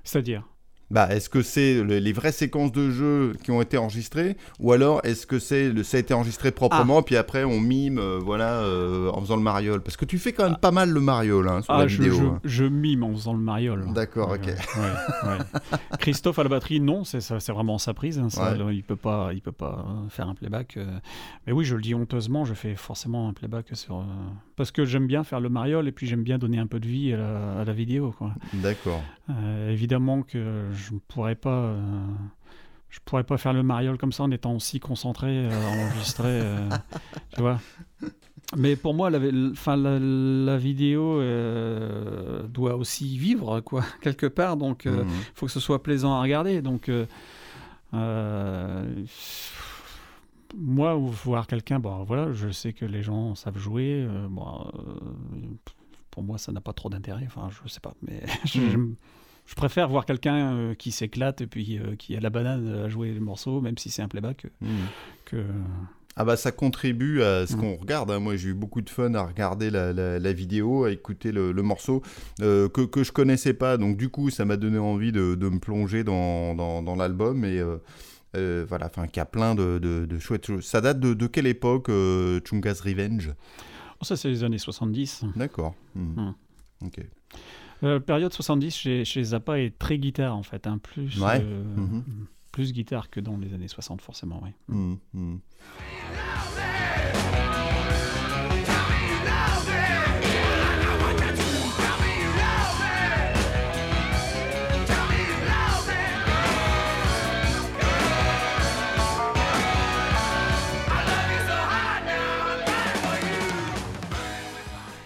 C'est-à-dire? 0.04 0.48
Bah, 0.90 1.08
est-ce 1.14 1.28
que 1.28 1.42
c'est 1.42 1.82
le- 1.82 1.98
les 1.98 2.12
vraies 2.12 2.32
séquences 2.32 2.72
de 2.72 2.90
jeu 2.90 3.34
qui 3.44 3.50
ont 3.50 3.60
été 3.60 3.76
enregistrées 3.76 4.36
ou 4.58 4.72
alors 4.72 5.00
est-ce 5.04 5.26
que 5.26 5.38
c'est 5.38 5.68
le, 5.70 5.82
ça 5.82 5.98
a 5.98 6.00
été 6.00 6.14
enregistré 6.14 6.50
proprement 6.50 7.02
puis 7.02 7.16
après 7.16 7.44
on 7.44 7.60
mime 7.60 7.98
euh, 7.98 8.18
voilà 8.18 8.60
euh, 8.62 9.10
en 9.10 9.20
faisant 9.20 9.36
le 9.36 9.42
mariole? 9.42 9.82
Parce 9.82 9.96
que 9.98 10.06
tu 10.06 10.18
fais 10.18 10.32
quand 10.32 10.44
même 10.44 10.56
pas 10.56 10.70
mal 10.70 10.88
le 10.90 11.00
mariole 11.00 11.48
hein, 11.48 11.60
sur 11.62 11.74
la 11.74 11.80
Ah, 11.80 11.86
je, 11.88 11.98
vidéo. 12.02 12.14
je, 12.18 12.24
hein. 12.24 12.40
je 12.42 12.64
mime 12.64 13.02
en 13.04 13.12
faisant 13.12 13.34
le 13.34 13.38
mariole. 13.40 13.84
D'accord, 13.92 14.30
Ouais, 14.30 14.38
ok. 14.38 14.46
ouais, 14.46 14.52
ouais, 15.28 15.38
ouais. 15.38 15.78
Christophe 15.98 16.38
à 16.38 16.42
la 16.44 16.48
batterie, 16.48 16.80
non, 16.80 17.04
c'est 17.04 17.20
ça- 17.20 17.38
c'est 17.40 17.52
vraiment 17.52 17.76
sa 17.78 17.92
prise. 17.92 18.18
hein, 18.18 18.30
ça, 18.30 18.54
il 18.70 18.82
peut 18.82 18.96
pas, 18.96 19.30
il 19.34 19.42
peut 19.42 19.52
pas 19.52 19.84
euh, 19.86 20.08
faire 20.08 20.28
un 20.28 20.34
playback. 20.34 20.76
euh. 20.78 20.86
Mais 21.46 21.52
oui, 21.52 21.64
je 21.66 21.74
le 21.76 21.82
dis 21.82 21.94
honteusement, 21.94 22.44
je 22.46 22.54
fais 22.54 22.74
forcément 22.76 23.28
un 23.28 23.32
playback 23.34 23.66
sur 23.74 24.04
parce 24.58 24.70
que 24.70 24.84
j'aime 24.84 25.06
bien 25.06 25.24
faire 25.24 25.40
le 25.40 25.48
mariole 25.48 25.88
et 25.88 25.92
puis 25.92 26.06
j'aime 26.06 26.22
bien 26.22 26.36
donner 26.36 26.58
un 26.58 26.66
peu 26.66 26.78
de 26.80 26.86
vie 26.86 27.14
à 27.14 27.16
la, 27.16 27.60
à 27.60 27.64
la 27.64 27.72
vidéo. 27.72 28.14
D'accord. 28.52 29.02
Euh, 29.30 29.70
évidemment 29.70 30.20
que 30.22 30.66
je 30.74 30.92
ne 30.92 30.98
pourrais 30.98 31.34
pas. 31.34 31.50
euh, 31.70 31.80
je 32.90 32.98
pourrais 33.04 33.24
pas 33.24 33.36
faire 33.38 33.52
le 33.52 33.62
mariole 33.62 33.96
comme 33.98 34.12
ça 34.12 34.22
en 34.24 34.30
étant 34.30 34.54
aussi 34.54 34.80
concentré 34.80 35.28
euh, 35.28 35.50
à 35.50 35.86
enregistrer, 35.86 36.40
euh, 36.42 36.68
tu 37.34 37.40
vois. 37.42 37.60
Mais 38.56 38.76
pour 38.76 38.94
moi, 38.94 39.10
la, 39.10 39.18
enfin, 39.52 39.76
la, 39.76 39.98
la 39.98 40.56
vidéo 40.56 41.20
euh, 41.20 42.42
doit 42.48 42.76
aussi 42.76 43.18
vivre, 43.18 43.60
quoi, 43.60 43.84
quelque 44.00 44.24
part. 44.26 44.56
Donc, 44.56 44.82
il 44.86 44.90
Mhm. 44.92 45.06
faut 45.34 45.44
que 45.46 45.52
ce 45.52 45.60
soit 45.60 45.82
plaisant 45.82 46.14
à 46.14 46.22
regarder. 46.22 46.62
Donc, 46.62 46.88
euh, 46.88 47.04
euh, 47.92 48.84
moi, 50.56 50.96
ou 50.96 51.06
voir 51.08 51.46
quelqu'un, 51.46 51.78
bon, 51.78 52.04
voilà, 52.04 52.32
je 52.32 52.48
sais 52.50 52.72
que 52.72 52.84
les 52.84 53.02
gens 53.02 53.34
savent 53.34 53.58
jouer. 53.58 54.06
euh, 54.08 54.26
bon, 54.28 54.46
euh, 54.74 54.94
pour 56.10 56.22
moi, 56.22 56.38
ça 56.38 56.52
n'a 56.52 56.60
pas 56.60 56.72
trop 56.72 56.88
d'intérêt. 56.88 57.24
Enfin, 57.26 57.48
je 57.64 57.68
sais 57.68 57.80
pas, 57.80 57.94
mais 58.02 58.22
je, 58.44 58.60
Mhm. 58.60 58.70
je- 58.70 58.78
je 59.46 59.54
préfère 59.54 59.88
voir 59.88 60.04
quelqu'un 60.04 60.52
euh, 60.54 60.74
qui 60.74 60.90
s'éclate 60.90 61.40
et 61.40 61.46
puis 61.46 61.78
euh, 61.78 61.96
qui 61.96 62.16
a 62.16 62.20
la 62.20 62.30
banane 62.30 62.68
à 62.84 62.88
jouer 62.88 63.12
le 63.12 63.20
morceau, 63.20 63.60
même 63.60 63.78
si 63.78 63.90
c'est 63.90 64.02
un 64.02 64.08
playback, 64.08 64.44
euh, 64.46 64.66
Mhm. 64.66 64.88
que 65.24 65.44
Ah 66.20 66.24
bah 66.24 66.36
ça 66.36 66.50
contribue 66.50 67.22
à 67.22 67.46
ce 67.46 67.54
Mm. 67.54 67.60
qu'on 67.60 67.76
regarde. 67.76 68.10
hein. 68.10 68.18
Moi 68.18 68.34
j'ai 68.36 68.48
eu 68.48 68.54
beaucoup 68.54 68.80
de 68.82 68.90
fun 68.90 69.14
à 69.14 69.22
regarder 69.22 69.70
la, 69.70 69.92
la- 69.92 70.18
la 70.18 70.32
vidéo, 70.32 70.84
à 70.84 70.90
écouter 70.90 71.30
le, 71.30 71.52
le 71.52 71.62
morceau 71.62 72.02
euh, 72.42 72.68
que, 72.68 72.80
que 72.80 73.04
je 73.04 73.12
connaissais 73.12 73.54
pas. 73.54 73.76
Donc 73.76 73.96
du 73.96 74.08
coup 74.08 74.28
ça 74.30 74.44
m'a 74.44 74.56
donné 74.56 74.78
envie 74.78 75.12
de, 75.12 75.36
de 75.36 75.48
me 75.48 75.60
plonger 75.60 76.02
dans, 76.04 76.54
dans, 76.56 76.82
dans 76.82 76.96
l'album 76.96 77.44
et 77.44 77.58
euh, 77.60 77.76
euh, 78.38 78.64
voilà, 78.68 78.86
enfin 78.86 79.06
qu'il 79.06 79.18
y 79.18 79.20
a 79.20 79.24
plein 79.26 79.54
de, 79.54 79.78
de, 79.78 80.06
de 80.06 80.18
chouettes 80.18 80.46
choses. 80.46 80.64
Ça 80.64 80.80
date 80.80 81.00
de, 81.00 81.14
de 81.14 81.26
quelle 81.26 81.46
époque 81.46 81.88
euh, 81.88 82.40
Chunga's 82.44 82.80
Revenge? 82.80 83.32
Oh, 84.00 84.04
ça, 84.04 84.16
c'est 84.16 84.28
les 84.28 84.44
années 84.44 84.58
70. 84.58 85.24
D'accord. 85.36 85.74
Mm. 85.94 86.20
Mm. 86.22 86.34
Ok. 86.86 87.00
Euh, 87.84 88.00
période 88.00 88.32
70 88.32 88.74
chez, 88.76 89.04
chez 89.04 89.22
Zappa 89.22 89.58
est 89.60 89.78
très 89.78 89.98
guitare 89.98 90.34
en 90.36 90.42
fait, 90.42 90.66
hein, 90.66 90.78
plus, 90.78 91.20
Ouais. 91.22 91.40
euh, 91.42 91.62
Mhm. 91.76 92.02
plus 92.50 92.72
guitare 92.72 93.08
que 93.10 93.20
dans 93.20 93.36
les 93.36 93.54
années 93.54 93.68
60 93.68 94.00
forcément. 94.00 94.42
Oui. 94.68 94.98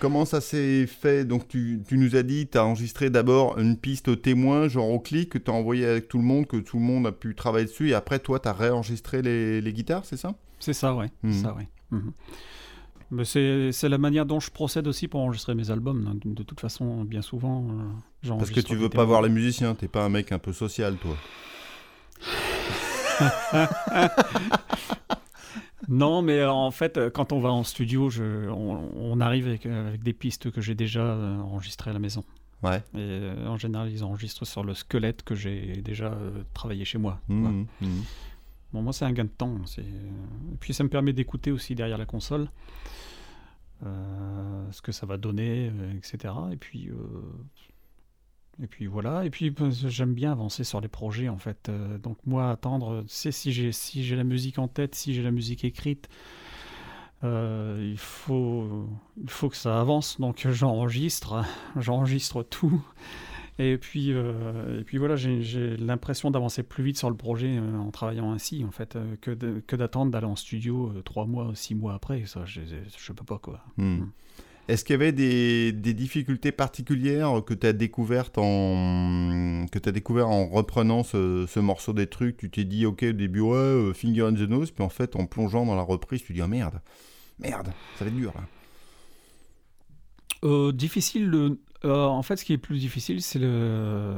Comment 0.03 0.25
ça 0.25 0.41
s'est 0.41 0.89
fait? 0.89 1.25
Donc 1.25 1.47
tu, 1.47 1.81
tu 1.87 1.97
nous 1.97 2.17
as 2.17 2.25
dit, 2.25 2.49
tu 2.49 2.59
as 2.59 2.65
enregistré 2.65 3.09
d'abord 3.09 3.57
une 3.61 3.77
piste 3.77 4.21
témoin, 4.21 4.67
genre 4.67 4.91
au 4.91 4.99
clic, 4.99 5.31
que 5.31 5.39
tu 5.39 5.49
as 5.49 5.55
envoyé 5.55 5.87
avec 5.87 6.09
tout 6.09 6.19
le 6.19 6.25
monde, 6.25 6.49
que 6.49 6.57
tout 6.57 6.79
le 6.79 6.83
monde 6.83 7.07
a 7.07 7.13
pu 7.13 7.37
travailler 7.37 7.67
dessus, 7.67 7.91
et 7.91 7.95
après 7.95 8.19
toi 8.19 8.41
tu 8.41 8.49
as 8.49 8.53
réenregistré 8.53 9.23
les, 9.23 9.61
les 9.61 9.73
guitares, 9.73 10.05
c'est 10.05 10.17
ça? 10.17 10.35
C'est 10.59 10.73
ça, 10.73 10.93
ouais. 10.97 11.07
C'est 11.23 11.35
ça, 11.35 11.55
ouais. 11.55 11.69
Mhm. 11.93 12.13
Mais 13.13 13.25
c'est 13.25 13.89
la 13.89 13.99
manière 13.99 14.27
dont 14.27 14.41
je 14.41 14.51
procède 14.51 14.89
aussi 14.89 15.07
pour 15.07 15.21
enregistrer 15.21 15.55
mes 15.55 15.71
albums. 15.71 16.19
De, 16.25 16.35
de 16.35 16.43
toute 16.43 16.59
façon, 16.59 17.05
bien 17.05 17.23
souvent, 17.23 17.65
euh, 18.25 18.35
Parce 18.39 18.51
que 18.51 18.59
tu 18.59 18.75
veux 18.75 18.89
pas 18.89 19.05
voir 19.05 19.23
les 19.23 19.29
musiciens, 19.29 19.77
t'es 19.77 19.87
pas 19.87 20.05
un 20.05 20.09
mec 20.09 20.33
un 20.33 20.41
peu 20.41 20.53
social 20.53 20.97
toi. 20.97 21.17
Non, 25.89 26.23
mais 26.23 26.39
euh, 26.39 26.51
en 26.53 26.71
fait, 26.71 26.97
euh, 26.97 27.11
quand 27.11 27.33
on 27.33 27.41
va 27.41 27.51
en 27.51 27.65
studio, 27.65 28.09
je, 28.11 28.49
on, 28.49 28.91
on 28.95 29.21
arrive 29.21 29.47
avec, 29.49 29.67
euh, 29.67 29.89
avec 29.89 30.03
des 30.03 30.13
pistes 30.13 30.51
que 30.51 30.61
j'ai 30.61 30.75
déjà 30.75 31.05
enregistrées 31.45 31.91
à 31.91 31.93
la 31.95 31.99
maison. 31.99 32.25
Ouais. 32.63 32.79
Et 32.95 32.99
euh, 32.99 33.47
en 33.49 33.57
général, 33.59 33.91
ils 33.91 34.05
enregistrent 34.05 34.47
sur 34.47 34.63
le 34.63 34.75
squelette 34.75 35.23
que 35.25 35.35
j'ai 35.35 35.83
déjà 35.83 36.13
euh, 36.13 36.43
travaillé 36.55 36.85
chez 36.85 36.99
moi. 36.99 37.21
Mhm, 37.29 37.67
mhm. 37.81 38.03
Bon, 38.73 38.83
moi, 38.83 38.93
c'est 38.93 39.05
un 39.05 39.13
gain 39.13 39.25
de 39.25 39.29
temps. 39.29 39.57
c'est- 39.67 39.83
Et 39.83 40.57
puis, 40.61 40.73
ça 40.73 40.85
me 40.85 40.89
permet 40.89 41.13
d'écouter 41.13 41.51
aussi 41.51 41.75
derrière 41.75 41.99
la 41.99 42.07
console 42.07 42.49
euh, 43.85 44.65
ce 44.71 44.81
que 44.81 44.93
ça 44.93 45.07
va 45.07 45.17
donner, 45.17 45.73
etc. 45.97 46.33
Et 46.53 46.57
puis, 46.57 46.91
et 48.63 48.67
puis 48.67 48.87
voilà. 48.87 49.25
Et 49.25 49.31
puis, 49.31 49.51
ben, 49.51 49.71
j'aime 49.71 50.15
bien 50.15 50.33
avancer 50.33 50.65
sur 50.65 50.81
les 50.81 50.89
projets, 50.89 51.29
en 51.29 51.39
fait. 51.39 51.69
Euh, 51.69 51.99
donc, 51.99 52.19
moi, 52.27 52.51
attendre, 52.51 53.05
c'est 53.09 53.33
si 53.33 53.53
j'ai 53.53 53.73
si 53.73 54.05
j'ai 54.05 54.17
la 54.17 54.25
musique 54.25 54.59
en 54.59 54.69
tête, 54.69 54.95
si 54.95 55.15
j'ai 55.15 55.23
la 55.23 55.31
musique 55.31 55.65
écrite. 55.65 56.09
euh, 57.25 57.89
il, 57.93 57.99
faut, 57.99 58.89
il 59.23 59.31
faut 59.31 59.49
que 59.49 59.57
ça 59.57 59.81
avance, 59.81 60.19
donc 60.21 60.47
j'enregistre, 60.51 61.45
j'enregistre 61.77 62.43
tout. 62.43 62.85
Et 63.59 63.79
puis, 63.79 64.13
euh, 64.13 64.81
et 64.81 64.85
puis 64.85 64.99
voilà, 64.99 65.15
j'ai 65.17 65.77
l'impression 65.77 66.31
d'avancer 66.31 66.63
plus 66.63 66.83
vite 66.83 66.97
sur 66.99 67.11
le 67.11 67.17
projet 67.17 67.59
en 67.61 67.91
travaillant 67.91 68.33
ainsi, 68.33 68.65
en 68.65 68.71
fait, 68.71 68.99
que 69.21 69.77
d'attendre 69.77 70.11
d'aller 70.11 70.27
en 70.27 70.37
studio 70.37 70.93
trois 71.05 71.27
mois, 71.27 71.53
six 71.55 71.75
mois 71.75 71.95
après. 71.95 72.25
Ça, 72.27 72.45
je, 72.45 72.61
je 72.97 73.13
peux 73.13 73.25
pas, 73.25 73.39
quoi. 73.39 73.65
Mhm. 73.77 74.11
Est-ce 74.69 74.85
qu'il 74.85 74.95
y 74.95 74.95
avait 74.95 75.13
des, 75.13 75.73
difficultés 75.73 76.53
particulières 76.53 77.43
que 77.45 77.53
tu 77.53 77.67
as 77.67 77.73
découvertes 77.73 78.39
en 78.39 79.67
que 79.71 80.21
en 80.21 80.47
reprenant 80.47 81.03
ce, 81.03 81.47
ce 81.49 81.61
morceau 81.61 81.93
des 81.93 82.07
trucs? 82.07 82.37
Tu 82.37 82.51
t'es 82.51 82.65
dit 82.65 82.87
OK 82.87 83.03
au 83.03 83.13
début 83.13 83.41
ouais 83.41 83.57
euh, 83.57 83.93
finger 83.93 84.23
in 84.23 84.35
the 84.35 84.49
nose 84.49 84.71
puis 84.71 84.85
en 84.85 84.89
fait 84.89 85.17
en 85.17 85.27
plongeant 85.27 85.67
dans 85.67 85.75
la 85.75 85.83
reprise 85.83 86.23
tu 86.23 86.33
dis 86.33 86.43
oh 86.43 86.49
merde. 86.49 86.81
Merde, 87.39 87.73
ça 87.99 88.05
va 88.05 88.11
être 88.11 88.17
dur 88.17 88.33
là. 88.35 88.43
Euh, 90.45 90.73
difficile. 90.73 91.57
Euh, 91.85 92.05
en 92.05 92.23
fait, 92.23 92.37
ce 92.37 92.45
qui 92.45 92.53
est 92.53 92.59
plus 92.59 92.79
difficile, 92.79 93.23
c'est 93.23 93.39
le, 93.39 94.17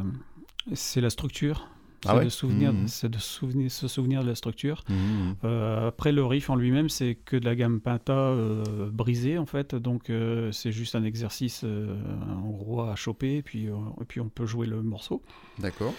c'est 0.73 1.01
la 1.01 1.11
structure. 1.11 1.69
C'est 2.05 2.11
Ah 2.11 2.17
ouais? 2.17 2.25
de, 2.25 2.29
souvenir, 2.29 2.73
c'est 2.87 3.09
de 3.11 3.19
souvenir, 3.19 3.71
se 3.71 3.89
souvenir 3.89 4.23
de 4.23 4.29
la 4.29 4.35
structure. 4.35 4.85
Mhm. 4.89 5.35
Euh, 5.45 5.89
après, 5.89 6.13
le 6.13 6.25
riff 6.25 6.51
en 6.51 6.55
lui-même, 6.57 6.89
c'est 6.89 7.17
que 7.17 7.37
de 7.37 7.45
la 7.45 7.57
gamme 7.57 7.81
Penta 7.81 8.13
euh, 8.13 8.91
brisée, 8.93 9.39
en 9.39 9.47
fait. 9.47 9.75
Donc, 9.75 10.11
euh, 10.11 10.53
c'est 10.53 10.71
juste 10.73 10.95
un 10.95 11.03
exercice, 11.05 11.65
en 11.65 12.51
gros, 12.51 12.83
à 12.83 12.95
choper. 12.95 13.37
Et 13.39 13.43
puis, 13.43 13.65
et 13.67 14.05
puis, 14.07 14.21
on 14.21 14.29
peut 14.29 14.47
jouer 14.47 14.67
le 14.67 14.83
morceau. 14.83 15.23
D'accord. 15.59 15.95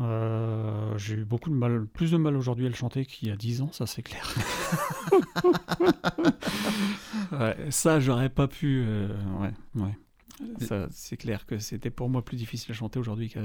Euh, 0.00 0.96
J'ai 0.98 1.14
eu 1.16 1.24
beaucoup 1.24 1.50
de 1.50 1.54
mal, 1.54 1.86
plus 1.86 2.10
de 2.12 2.16
mal 2.16 2.34
aujourd'hui 2.36 2.64
à 2.66 2.68
le 2.68 2.74
chanter 2.74 3.04
qu'il 3.04 3.28
y 3.28 3.30
a 3.30 3.36
10 3.36 3.60
ans, 3.62 3.68
ça 3.72 3.86
c'est 3.86 4.02
clair. 4.02 4.34
Ouais, 7.32 7.56
ça, 7.70 7.98
j'aurais 8.00 8.28
pas 8.28 8.46
pu. 8.46 8.84
euh, 8.86 9.08
ouais, 9.40 9.52
ouais. 9.76 9.96
Ça, 10.60 10.88
c'est 10.90 11.16
clair 11.16 11.46
que 11.46 11.58
c'était 11.58 11.90
pour 11.90 12.08
moi 12.08 12.24
plus 12.24 12.36
difficile 12.36 12.70
à 12.72 12.74
chanter 12.74 12.98
aujourd'hui 12.98 13.28
qu'il 13.28 13.42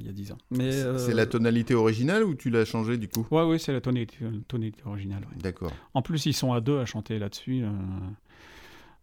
y 0.00 0.08
a 0.08 0.12
10 0.12 0.32
ans. 0.32 0.38
Mais 0.50 0.72
euh, 0.82 0.98
C'est 0.98 1.14
la 1.14 1.26
tonalité 1.26 1.74
originale 1.74 2.24
ou 2.24 2.34
tu 2.34 2.50
l'as 2.50 2.64
changé 2.64 2.96
du 2.98 3.08
coup? 3.08 3.26
Ouais, 3.30 3.42
oui, 3.42 3.58
c'est 3.58 3.72
la 3.72 3.80
tonalité, 3.80 4.18
tonalité 4.48 4.82
originale. 4.84 5.22
ouais. 5.30 5.42
D'accord. 5.42 5.72
En 5.94 6.02
plus, 6.02 6.26
ils 6.26 6.32
sont 6.34 6.52
à 6.52 6.60
deux 6.60 6.78
à 6.78 6.86
chanter 6.86 7.18
là-dessus. 7.18 7.62
euh, 7.64 7.68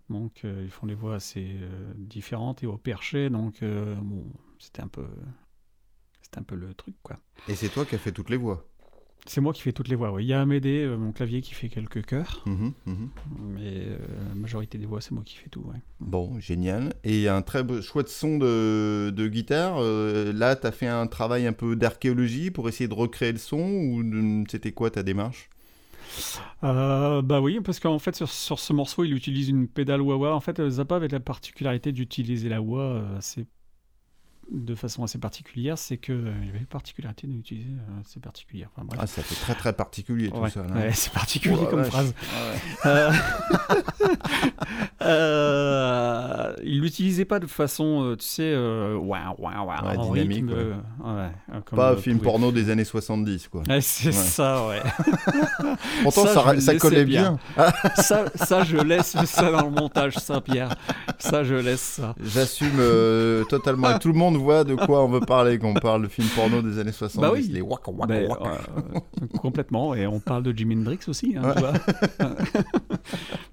donc, 0.09 0.41
euh, 0.43 0.61
ils 0.63 0.69
font 0.71 0.87
des 0.87 0.93
voix 0.95 1.15
assez 1.15 1.55
euh, 1.61 1.93
différentes 1.95 2.63
et 2.63 2.67
au 2.67 2.77
perché. 2.77 3.29
Donc, 3.29 3.63
euh, 3.63 3.95
bon, 3.95 4.25
c'était 4.59 4.81
un 4.81 4.87
peu. 4.87 5.05
C'était 6.21 6.39
un 6.39 6.43
peu 6.43 6.55
le 6.55 6.73
truc, 6.73 6.95
quoi. 7.03 7.17
Et 7.47 7.55
c'est 7.55 7.69
toi 7.69 7.85
qui 7.85 7.95
as 7.95 7.97
fait 7.97 8.11
toutes 8.11 8.29
les 8.29 8.37
voix? 8.37 8.65
C'est 9.31 9.39
moi 9.39 9.53
qui 9.53 9.61
fais 9.61 9.71
toutes 9.71 9.87
les 9.87 9.95
voix. 9.95 10.13
Il 10.19 10.27
y 10.27 10.33
a 10.33 10.41
Amédée, 10.41 10.83
euh, 10.83 10.97
mon 10.97 11.13
clavier, 11.13 11.39
qui 11.39 11.53
fait 11.53 11.69
quelques 11.69 12.05
chœurs. 12.05 12.43
Mhm, 12.45 12.73
mhm. 12.85 13.09
Mais 13.55 13.85
euh, 13.87 13.97
la 14.27 14.35
majorité 14.35 14.77
des 14.77 14.85
voix, 14.85 14.99
c'est 14.99 15.13
moi 15.13 15.23
qui 15.25 15.37
fais 15.37 15.47
tout. 15.47 15.61
ouais. 15.61 15.79
Bon, 16.01 16.37
génial. 16.41 16.93
Et 17.05 17.29
un 17.29 17.41
très 17.41 17.63
beau, 17.63 17.81
chouette 17.81 18.09
son 18.09 18.37
de, 18.37 19.09
de 19.15 19.27
guitare. 19.29 19.77
euh, 19.77 20.33
là, 20.33 20.57
tu 20.57 20.67
as 20.67 20.73
fait 20.73 20.87
un 20.87 21.07
travail 21.07 21.47
un 21.47 21.53
peu 21.53 21.77
d'archéologie 21.77 22.51
pour 22.51 22.67
essayer 22.67 22.89
de 22.89 22.93
recréer 22.93 23.31
le 23.31 23.37
son 23.37 23.61
ou 23.61 24.43
c'était 24.49 24.73
quoi 24.73 24.91
ta 24.91 25.01
démarche? 25.01 25.49
Euh, 26.63 27.21
bah 27.21 27.41
oui, 27.41 27.59
parce 27.61 27.79
qu'en 27.79 27.99
fait, 27.99 28.15
sur, 28.15 28.29
sur 28.29 28.59
ce 28.59 28.73
morceau, 28.73 29.03
il 29.03 29.13
utilise 29.13 29.49
une 29.49 29.67
pédale 29.67 30.01
wah-wah. 30.01 30.35
En 30.35 30.39
fait, 30.39 30.69
Zappa 30.69 30.97
avait 30.97 31.07
la 31.07 31.19
particularité 31.19 31.91
d'utiliser 31.91 32.49
la 32.49 32.61
wah 32.61 33.03
assez- 33.17 33.47
de 34.51 34.75
façon 34.75 35.03
assez 35.03 35.17
particulière. 35.17 35.77
C'est 35.77 35.97
que 35.97 36.11
euh, 36.11 36.33
il 36.43 36.49
avait 36.49 36.59
la 36.59 36.65
particularité 36.65 37.25
d'utiliser 37.27 37.69
euh. 37.69 38.67
Enfin, 38.75 38.85
bref. 38.85 38.99
Ah, 39.01 39.07
ça 39.07 39.21
fait 39.21 39.35
très 39.35 39.55
très 39.55 39.73
particulier 39.73 40.29
tout 40.29 40.37
Ouais, 40.37 40.49
ça. 40.49 40.61
ouais, 40.63 40.91
c'est 40.93 41.13
particulier 41.13 41.55
Oh 41.61 41.65
comme 41.67 41.81
vache. 41.81 41.89
phrase. 41.89 42.13
Ah 42.83 43.09
ouais. 43.09 43.15
Il 46.91 47.03
l'utilisait 47.05 47.23
pas 47.25 47.39
de 47.39 47.47
façon, 47.47 48.03
euh, 48.03 48.15
tu 48.17 48.25
sais, 48.25 48.51
euh, 48.53 48.95
ouah, 48.97 49.33
ouah, 49.39 49.63
ouah, 49.63 49.81
Ouais, 49.91 49.97
en 49.97 50.11
dynamique, 50.13 50.37
rythme, 50.39 50.49
ouais. 50.49 50.55
euh, 50.57 50.73
ouais, 51.25 51.31
euh, 51.53 51.59
comme, 51.63 51.77
Pas 51.77 51.95
film 51.95 52.19
porno 52.19 52.51
des 52.51 52.69
années 52.69 52.83
70, 52.83 53.47
quoi. 53.47 53.63
C'est 53.79 54.11
ça, 54.11 54.67
ouais. 54.67 54.81
Pourtant, 56.03 56.25
Ça, 56.27 56.59
ça, 56.59 56.75
collait 56.75 57.05
bien. 57.05 57.39
bien. 57.55 57.71
ça, 57.95 58.25
ça, 58.35 58.63
je 58.65 58.75
laisse 58.75 59.15
ça 59.25 59.51
dans 59.51 59.63
le 59.65 59.69
montage, 59.71 60.17
Saint-Pierre. 60.17 60.75
Ça, 61.17 61.45
je 61.45 61.55
laisse 61.55 61.79
ça. 61.81 62.13
J'assume 62.21 62.77
euh, 62.79 63.45
totalement. 63.45 63.95
Et 63.95 63.99
tout 63.99 64.09
le 64.09 64.17
monde 64.17 64.35
voit 64.35 64.65
de 64.65 64.75
quoi 64.75 65.01
on 65.03 65.07
veut 65.07 65.21
parler 65.21 65.59
quand 65.59 65.69
on 65.69 65.73
parle 65.75 66.03
de 66.03 66.07
film 66.09 66.27
porno 66.35 66.61
des 66.61 66.77
années 66.77 66.91
70. 66.91 67.21
Bah 67.21 67.31
oui. 67.33 67.47
Les 67.53 67.61
waka 67.61 67.89
waka 67.89 68.07
Ben, 68.13 68.27
waka. 68.29 68.49
euh, 68.49 69.27
complètement. 69.39 69.95
Et 69.95 70.05
on 70.07 70.19
parle 70.19 70.43
de 70.43 70.51
Jimi 70.51 70.75
Hendrix 70.75 70.99
aussi, 71.07 71.35
hein, 71.37 71.43
Ouais. 71.43 71.53
tu 71.55 71.59
vois. 71.61 71.73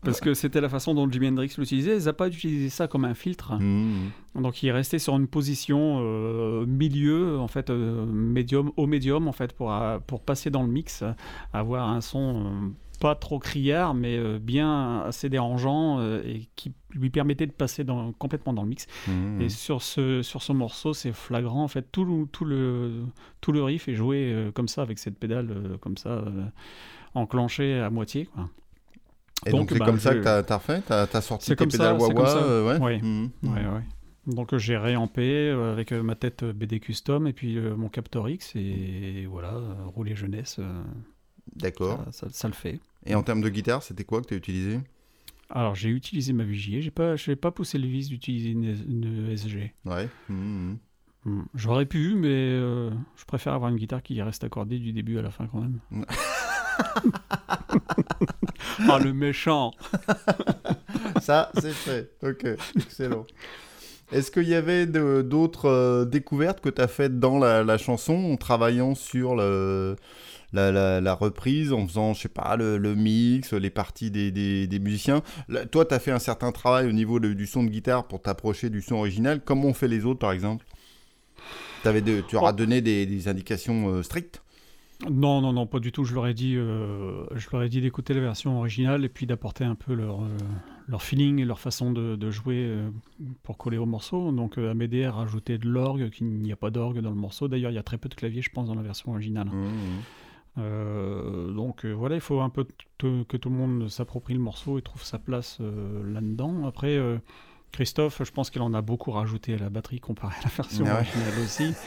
Parce 0.02 0.20
que 0.20 0.34
c'était 0.34 0.60
la 0.60 0.68
façon 0.68 0.94
dont 0.94 1.08
Jimi 1.10 1.28
Hendrix 1.28 1.52
l'utilisait. 1.58 1.98
Zappa 2.00 2.28
utilisait 2.28 2.68
ça 2.70 2.86
comme 2.88 3.04
un 3.04 3.14
filtre. 3.28 3.52
Mhm. 3.60 4.10
Donc 4.42 4.62
il 4.62 4.70
restait 4.70 4.98
sur 4.98 5.16
une 5.16 5.26
position 5.26 5.98
euh, 6.00 6.66
milieu, 6.66 7.38
en 7.38 7.48
fait, 7.48 7.70
euh, 7.70 8.06
médium, 8.06 8.72
au 8.76 8.86
médium, 8.86 9.28
en 9.28 9.32
fait, 9.32 9.52
pour, 9.52 9.72
euh, 9.72 9.98
pour 10.06 10.22
passer 10.22 10.50
dans 10.50 10.62
le 10.62 10.68
mix, 10.68 11.04
avoir 11.52 11.88
un 11.88 12.00
son 12.00 12.44
euh, 12.46 12.68
pas 13.00 13.14
trop 13.14 13.38
criard, 13.38 13.94
mais 13.94 14.18
bien 14.40 15.02
assez 15.02 15.28
dérangeant 15.28 16.02
et 16.02 16.48
qui 16.56 16.72
lui 16.90 17.10
permettait 17.10 17.46
de 17.46 17.52
passer 17.52 17.84
dans, 17.84 18.10
complètement 18.12 18.52
dans 18.52 18.62
le 18.64 18.70
mix. 18.70 18.88
Mhm. 19.06 19.40
Et 19.40 19.48
sur 19.48 19.82
ce, 19.82 20.22
sur 20.22 20.42
ce 20.42 20.52
morceau, 20.52 20.94
c'est 20.94 21.12
flagrant, 21.12 21.62
en 21.62 21.68
fait, 21.68 21.86
tout 21.92 22.04
le, 22.04 22.26
tout 22.26 22.44
le, 22.44 23.04
tout 23.40 23.52
le 23.52 23.62
riff 23.62 23.86
est 23.86 23.94
joué 23.94 24.50
comme 24.52 24.66
ça, 24.66 24.82
avec 24.82 24.98
cette 24.98 25.16
pédale 25.16 25.78
comme 25.80 25.96
ça, 25.96 26.24
enclenchée 27.14 27.78
à 27.78 27.88
moitié. 27.88 28.26
Quoi. 28.26 28.50
Et 29.46 29.50
donc, 29.50 29.70
c'est 29.70 29.78
bah, 29.78 29.86
comme 29.86 29.98
ça 30.00 30.12
je- 30.12 30.18
que 30.18 30.24
t'as 30.24 30.54
as 30.54 30.56
refait 30.58 30.82
T'as 30.86 31.06
as 31.12 31.20
sorti 31.20 31.48
tes 31.50 31.56
comme 31.56 31.70
ça, 31.70 31.94
pédales 31.94 32.00
ça. 32.00 32.38
euh, 32.38 32.66
ouais 32.66 32.78
Ouais. 32.84 33.00
Mhm. 33.02 33.30
Ouais, 33.44 33.50
ouais. 33.66 33.82
Donc 34.26 34.52
euh, 34.52 34.58
j'ai 34.58 34.76
réampé 34.76 35.22
euh, 35.48 35.72
avec 35.72 35.92
euh, 35.92 36.02
ma 36.02 36.14
tête 36.14 36.44
BD 36.44 36.80
Custom 36.80 37.26
et 37.26 37.32
puis 37.32 37.56
euh, 37.56 37.74
mon 37.76 37.88
Captor 37.88 38.28
X 38.28 38.52
et 38.56 39.26
voilà, 39.30 39.58
rouler 39.86 40.14
jeunesse, 40.14 40.56
euh, 40.58 40.82
D'accord. 41.56 42.04
ça, 42.10 42.12
ça- 42.12 42.26
ça 42.30 42.48
le 42.48 42.54
fait. 42.54 42.78
Et 43.06 43.14
en 43.14 43.22
termes 43.22 43.40
de 43.40 43.48
guitare, 43.48 43.82
c'était 43.82 44.04
quoi 44.04 44.20
que 44.20 44.26
tu 44.26 44.34
as 44.34 44.36
utilisé? 44.36 44.80
Alors 45.50 45.74
j'ai 45.74 45.88
utilisé 45.88 46.34
ma 46.34 46.44
VJ, 46.44 46.80
j'ai 46.80 46.90
pas, 46.90 47.14
pas 47.40 47.50
poussé 47.52 47.78
le 47.78 47.86
vice 47.88 48.08
d'utiliser 48.08 48.50
une, 48.50 48.64
une 48.86 49.30
SG. 49.34 49.72
Ouais. 49.86 50.08
Mhm. 50.28 50.76
Hmm. 51.24 51.42
J'aurais 51.54 51.86
pu, 51.86 52.14
mais 52.14 52.50
je 52.58 53.24
préfère 53.26 53.54
avoir 53.54 53.70
une 53.70 53.76
guitare 53.78 54.02
qui 54.02 54.20
reste 54.20 54.44
accordée 54.44 54.78
du 54.78 54.92
début 54.92 55.16
à 55.18 55.22
la 55.22 55.30
fin 55.30 55.46
quand 55.46 55.60
même. 55.62 55.80
ah 58.88 58.98
le 58.98 59.12
méchant 59.12 59.72
Ça, 61.20 61.50
c'est 61.60 61.72
fait. 61.72 62.10
Ok, 62.22 62.44
excellent. 62.76 63.26
Est-ce 64.12 64.30
qu'il 64.30 64.48
y 64.48 64.54
avait 64.54 64.86
d'autres 64.86 65.66
euh, 65.68 66.04
découvertes 66.04 66.60
que 66.60 66.68
tu 66.70 66.80
as 66.80 66.88
faites 66.88 67.18
dans 67.20 67.38
la, 67.38 67.62
la 67.62 67.76
chanson 67.78 68.14
en 68.32 68.36
travaillant 68.36 68.94
sur 68.94 69.34
le, 69.36 69.96
la, 70.54 70.72
la- 70.72 71.00
la 71.02 71.14
reprise, 71.14 71.72
en 71.74 71.86
faisant, 71.86 72.14
je 72.14 72.22
sais 72.22 72.28
pas, 72.30 72.56
le, 72.56 72.78
le 72.78 72.94
mix, 72.94 73.52
les 73.52 73.68
parties 73.70 74.10
des, 74.10 74.30
des- 74.30 74.66
des 74.66 74.78
musiciens? 74.78 75.22
Là, 75.48 75.66
Toi, 75.66 75.84
tu 75.84 75.94
as 75.94 75.98
fait 75.98 76.10
un 76.12 76.18
certain 76.18 76.52
travail 76.52 76.86
au 76.88 76.92
niveau 76.92 77.20
de- 77.20 77.34
du 77.34 77.46
son 77.46 77.62
de 77.64 77.68
guitare 77.68 78.08
pour 78.08 78.22
t'approcher 78.22 78.70
du 78.70 78.80
son 78.80 78.94
original. 78.96 79.42
Comment 79.44 79.68
ont 79.68 79.74
fait 79.74 79.88
les 79.88 80.06
autres, 80.06 80.20
par 80.20 80.32
exemple? 80.32 80.64
De- 81.84 82.20
Tu 82.22 82.36
auras 82.36 82.50
Oh. 82.50 82.56
donné 82.56 82.80
des, 82.80 83.06
des 83.06 83.28
indications 83.28 83.88
euh, 83.90 84.02
strictes? 84.02 84.42
Non, 85.06 85.40
non, 85.40 85.52
non, 85.52 85.66
pas 85.66 85.78
du 85.78 85.92
tout. 85.92 86.04
Je 86.04 86.12
leur 86.12 86.26
ai 86.26 86.34
dit, 86.34 86.56
euh, 86.56 87.24
je 87.36 87.48
leur 87.52 87.62
ai 87.62 87.68
dit 87.68 87.80
d'écouter 87.80 88.14
la 88.14 88.20
version 88.20 88.58
originale 88.58 89.04
et 89.04 89.08
puis 89.08 89.26
d'apporter 89.26 89.62
un 89.62 89.76
peu 89.76 89.94
leur, 89.94 90.22
euh, 90.22 90.28
leur 90.88 91.02
feeling 91.02 91.38
et 91.38 91.44
leur 91.44 91.60
façon 91.60 91.92
de, 91.92 92.16
de 92.16 92.30
jouer 92.32 92.64
euh, 92.66 92.90
pour 93.44 93.58
coller 93.58 93.78
au 93.78 93.86
morceau. 93.86 94.32
Donc 94.32 94.58
Amédée 94.58 95.04
a 95.04 95.12
rajouté 95.12 95.56
de 95.56 95.68
l'orgue, 95.68 96.10
qu'il 96.10 96.26
n'y 96.26 96.50
a 96.50 96.56
pas 96.56 96.70
d'orgue 96.70 96.98
dans 96.98 97.10
le 97.10 97.16
morceau. 97.16 97.46
D'ailleurs, 97.46 97.70
il 97.70 97.74
y 97.74 97.78
a 97.78 97.82
très 97.84 97.98
peu 97.98 98.08
de 98.08 98.14
clavier, 98.14 98.42
je 98.42 98.50
pense, 98.50 98.66
dans 98.66 98.74
la 98.74 98.82
version 98.82 99.12
originale. 99.12 99.46
Mhm. 99.46 99.68
Euh, 100.58 101.52
donc 101.52 101.86
voilà, 101.86 102.16
il 102.16 102.20
faut 102.20 102.40
un 102.40 102.50
peu 102.50 102.66
que 102.98 103.36
tout 103.36 103.50
le 103.50 103.54
monde 103.54 103.88
s'approprie 103.88 104.34
le 104.34 104.40
morceau 104.40 104.78
et 104.78 104.82
trouve 104.82 105.04
sa 105.04 105.20
place 105.20 105.60
là-dedans. 105.60 106.66
Après, 106.66 106.98
Christophe, 107.72 108.22
je 108.24 108.30
pense 108.32 108.50
qu'il 108.50 108.62
en 108.62 108.72
a 108.74 108.80
beaucoup 108.82 109.10
rajouté 109.12 109.54
à 109.54 109.58
la 109.58 109.70
batterie 109.70 110.00
comparé 110.00 110.34
à 110.40 110.44
la 110.44 110.50
version 110.50 110.84
Ah 110.88 110.94
ouais. 110.94 110.94
originale 111.00 111.38
aussi. 111.44 111.72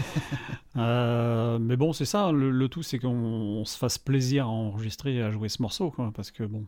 Euh, 0.78 1.60
mais 1.60 1.76
bon, 1.76 1.92
c'est 1.92 2.06
ça, 2.06 2.32
le, 2.32 2.50
le 2.50 2.70
tout, 2.70 2.82
c'est 2.82 2.98
qu'on 2.98 3.10
on 3.10 3.66
se 3.66 3.78
fasse 3.78 3.98
plaisir 3.98 4.46
à 4.46 4.50
enregistrer 4.50 5.16
et 5.16 5.22
à 5.22 5.30
jouer 5.30 5.50
ce 5.50 5.62
morceau, 5.62 5.92
quoi, 5.92 6.12
parce 6.16 6.32
que 6.32 6.44
bon, 6.44 6.66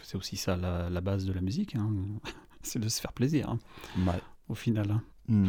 c'est 0.00 0.16
aussi 0.16 0.36
ça 0.36 0.56
la, 0.56 0.88
la 0.88 1.00
base 1.00 1.24
de 1.26 1.32
la 1.32 1.40
musique, 1.40 1.74
hein. 1.74 1.90
c'est 2.62 2.78
de 2.78 2.88
se 2.88 3.00
faire 3.00 3.12
plaisir, 3.12 3.48
hein, 3.50 3.58
Ouais. 4.06 4.20
au 4.48 4.54
final. 4.54 4.90
hein. 4.92 5.02
Mhm. 5.28 5.48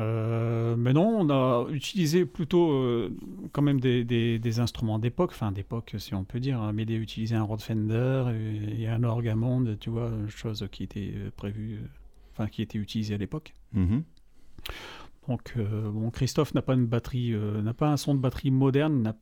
Euh, 0.00 0.76
mais 0.76 0.92
non, 0.92 1.08
on 1.20 1.30
a 1.30 1.68
utilisé 1.70 2.24
plutôt 2.26 2.70
euh, 2.72 3.14
quand 3.52 3.60
même 3.62 3.80
des, 3.80 4.04
des- 4.04 4.38
des 4.38 4.60
instruments 4.60 4.98
d'époque, 4.98 5.30
enfin 5.32 5.52
d'époque 5.52 5.94
si 5.98 6.14
on 6.14 6.24
peut 6.24 6.40
dire. 6.40 6.60
Amédée 6.62 6.94
a 6.94 6.98
utilisé 6.98 7.34
un 7.34 7.42
Rode 7.42 7.60
Fender 7.60 8.24
et, 8.34 8.82
et 8.82 8.88
un 8.88 9.04
orgue 9.04 9.28
Hammond, 9.28 9.76
tu 9.78 9.90
vois, 9.90 10.10
chose 10.28 10.66
qui 10.72 10.84
était 10.84 11.12
prévue, 11.36 11.80
enfin 12.40 12.48
qui 12.48 12.62
était 12.62 12.78
utilisée 12.78 13.14
à 13.14 13.18
l'époque. 13.18 13.54
Mhm. 13.72 14.02
Donc 15.28 15.52
euh, 15.56 15.90
bon, 15.90 16.10
Christophe 16.10 16.54
n'a 16.54 16.62
pas 16.62 16.74
une 16.74 16.86
batterie, 16.86 17.32
euh, 17.34 17.60
n'a 17.62 17.74
pas 17.74 17.88
un 17.88 17.96
son 17.96 18.14
de 18.14 18.20
batterie 18.20 18.50
moderne, 18.50 19.02
n'a- 19.02 19.16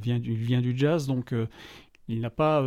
vient 0.00 0.18
du, 0.18 0.34
vient 0.34 0.60
du 0.62 0.76
jazz, 0.76 1.06
donc 1.06 1.32
euh, 1.32 1.46
il 2.08 2.20
n'a 2.20 2.30
pas 2.30 2.62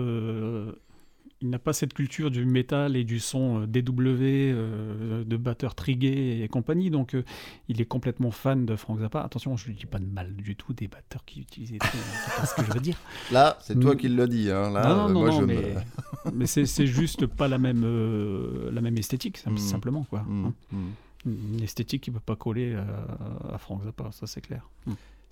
il 1.42 1.50
n'a 1.50 1.60
pas 1.60 1.74
cette 1.74 1.94
culture 1.94 2.30
du 2.32 2.46
métal 2.46 2.96
et 2.96 3.04
du 3.04 3.20
son 3.20 3.62
euh, 3.62 3.66
DW, 3.68 4.22
euh, 4.22 5.24
de 5.24 5.38
batteur 5.38 5.74
trigué 5.76 6.42
et 6.44 6.48
compagnie, 6.48 6.90
donc 6.92 7.16
euh, 7.16 7.24
il 7.68 7.82
est 7.82 7.86
complètement 7.86 8.32
fan 8.32 8.66
de 8.66 8.76
Frank 8.76 9.00
Zappa. 9.00 9.22
Attention, 9.22 9.58
je 9.58 9.70
ne 9.70 9.76
dis 9.76 9.86
pas 9.86 10.00
de 10.00 10.06
mal 10.06 10.36
du 10.36 10.56
tout 10.56 10.74
des 10.74 10.88
batteurs 10.88 11.26
qui 11.26 11.42
utilisaient, 11.42 11.78
c'est 11.82 12.40
pas 12.40 12.46
ce 12.46 12.56
que 12.56 12.66
je 12.66 12.72
veux 12.72 12.80
dire. 12.80 12.98
Là, 13.32 13.58
c'est 13.62 13.80
toi 13.80 13.94
Mm. 13.96 13.98
qui 13.98 14.08
l'as 14.10 14.28
dit. 14.28 14.52
Hein. 14.52 14.72
Là, 14.72 14.88
non, 14.90 14.96
non, 14.96 15.10
non, 15.10 15.20
moi, 15.22 15.30
non, 15.30 15.40
je 15.42 15.46
mais, 15.46 15.56
me... 15.56 16.32
mais 16.34 16.46
c'est 16.46 16.86
juste 16.86 17.26
pas 17.26 17.48
la 17.48 17.58
même, 17.58 17.84
euh, 17.86 18.70
la 18.72 18.82
même 18.82 18.98
esthétique, 18.98 19.44
Mm. 19.48 19.58
simplement. 19.58 20.04
Quoi, 20.10 20.22
Mhm. 20.28 20.46
hein. 20.46 20.54
Mhm. 20.72 20.92
Une 21.56 21.62
esthétique 21.64 22.02
qui 22.04 22.10
ne 22.10 22.16
peut 22.16 22.22
pas 22.26 22.36
coller 22.36 22.74
à, 22.76 23.54
à 23.54 23.58
Frank 23.60 23.84
Zappa, 23.84 24.12
ça 24.12 24.26
c'est 24.28 24.42
clair. 24.42 24.68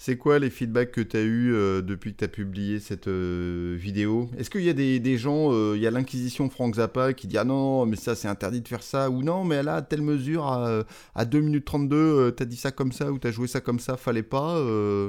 C'est 0.02 0.16
quoi 0.16 0.40
les 0.40 0.50
feedbacks 0.50 0.92
que 0.94 1.02
tu 1.02 1.18
as 1.18 1.22
eu 1.22 1.52
euh, 1.54 1.82
depuis 1.82 2.14
que 2.14 2.20
tu 2.20 2.24
as 2.24 2.30
publié 2.30 2.80
cette 2.80 3.10
euh, 3.10 3.76
vidéo? 3.78 4.30
Est-ce 4.38 4.50
qu'il 4.50 4.62
y 4.64 4.70
a 4.70 4.74
des, 4.74 5.02
des 5.02 5.18
gens, 5.18 5.52
euh, 5.52 5.74
il 5.76 5.82
y 5.82 5.88
a 5.88 5.92
l'Inquisition 5.92 6.50
Frank 6.50 6.76
Zappa 6.76 7.12
qui 7.12 7.28
dit 7.28 7.38
Ah 7.38 7.44
non, 7.44 7.86
mais 7.86 7.98
ça 7.98 8.16
c'est 8.16 8.30
interdit 8.30 8.62
de 8.62 8.68
faire 8.70 8.82
ça, 8.82 9.10
ou 9.10 9.24
non, 9.24 9.44
mais 9.44 9.62
là, 9.62 9.76
à 9.76 9.82
telle 9.82 10.02
mesure, 10.02 10.46
à, 10.46 10.84
à 11.16 11.26
2 11.26 11.42
minutes 11.42 11.66
32, 11.66 12.34
tu 12.38 12.42
as 12.44 12.46
dit 12.46 12.56
ça 12.56 12.72
comme 12.72 12.94
ça, 12.94 13.12
ou 13.12 13.20
tu 13.20 13.28
as 13.28 13.32
joué 13.32 13.48
ça 13.48 13.60
comme 13.60 13.80
ça, 13.82 13.98
fallait 13.98 14.24
pas 14.24 14.56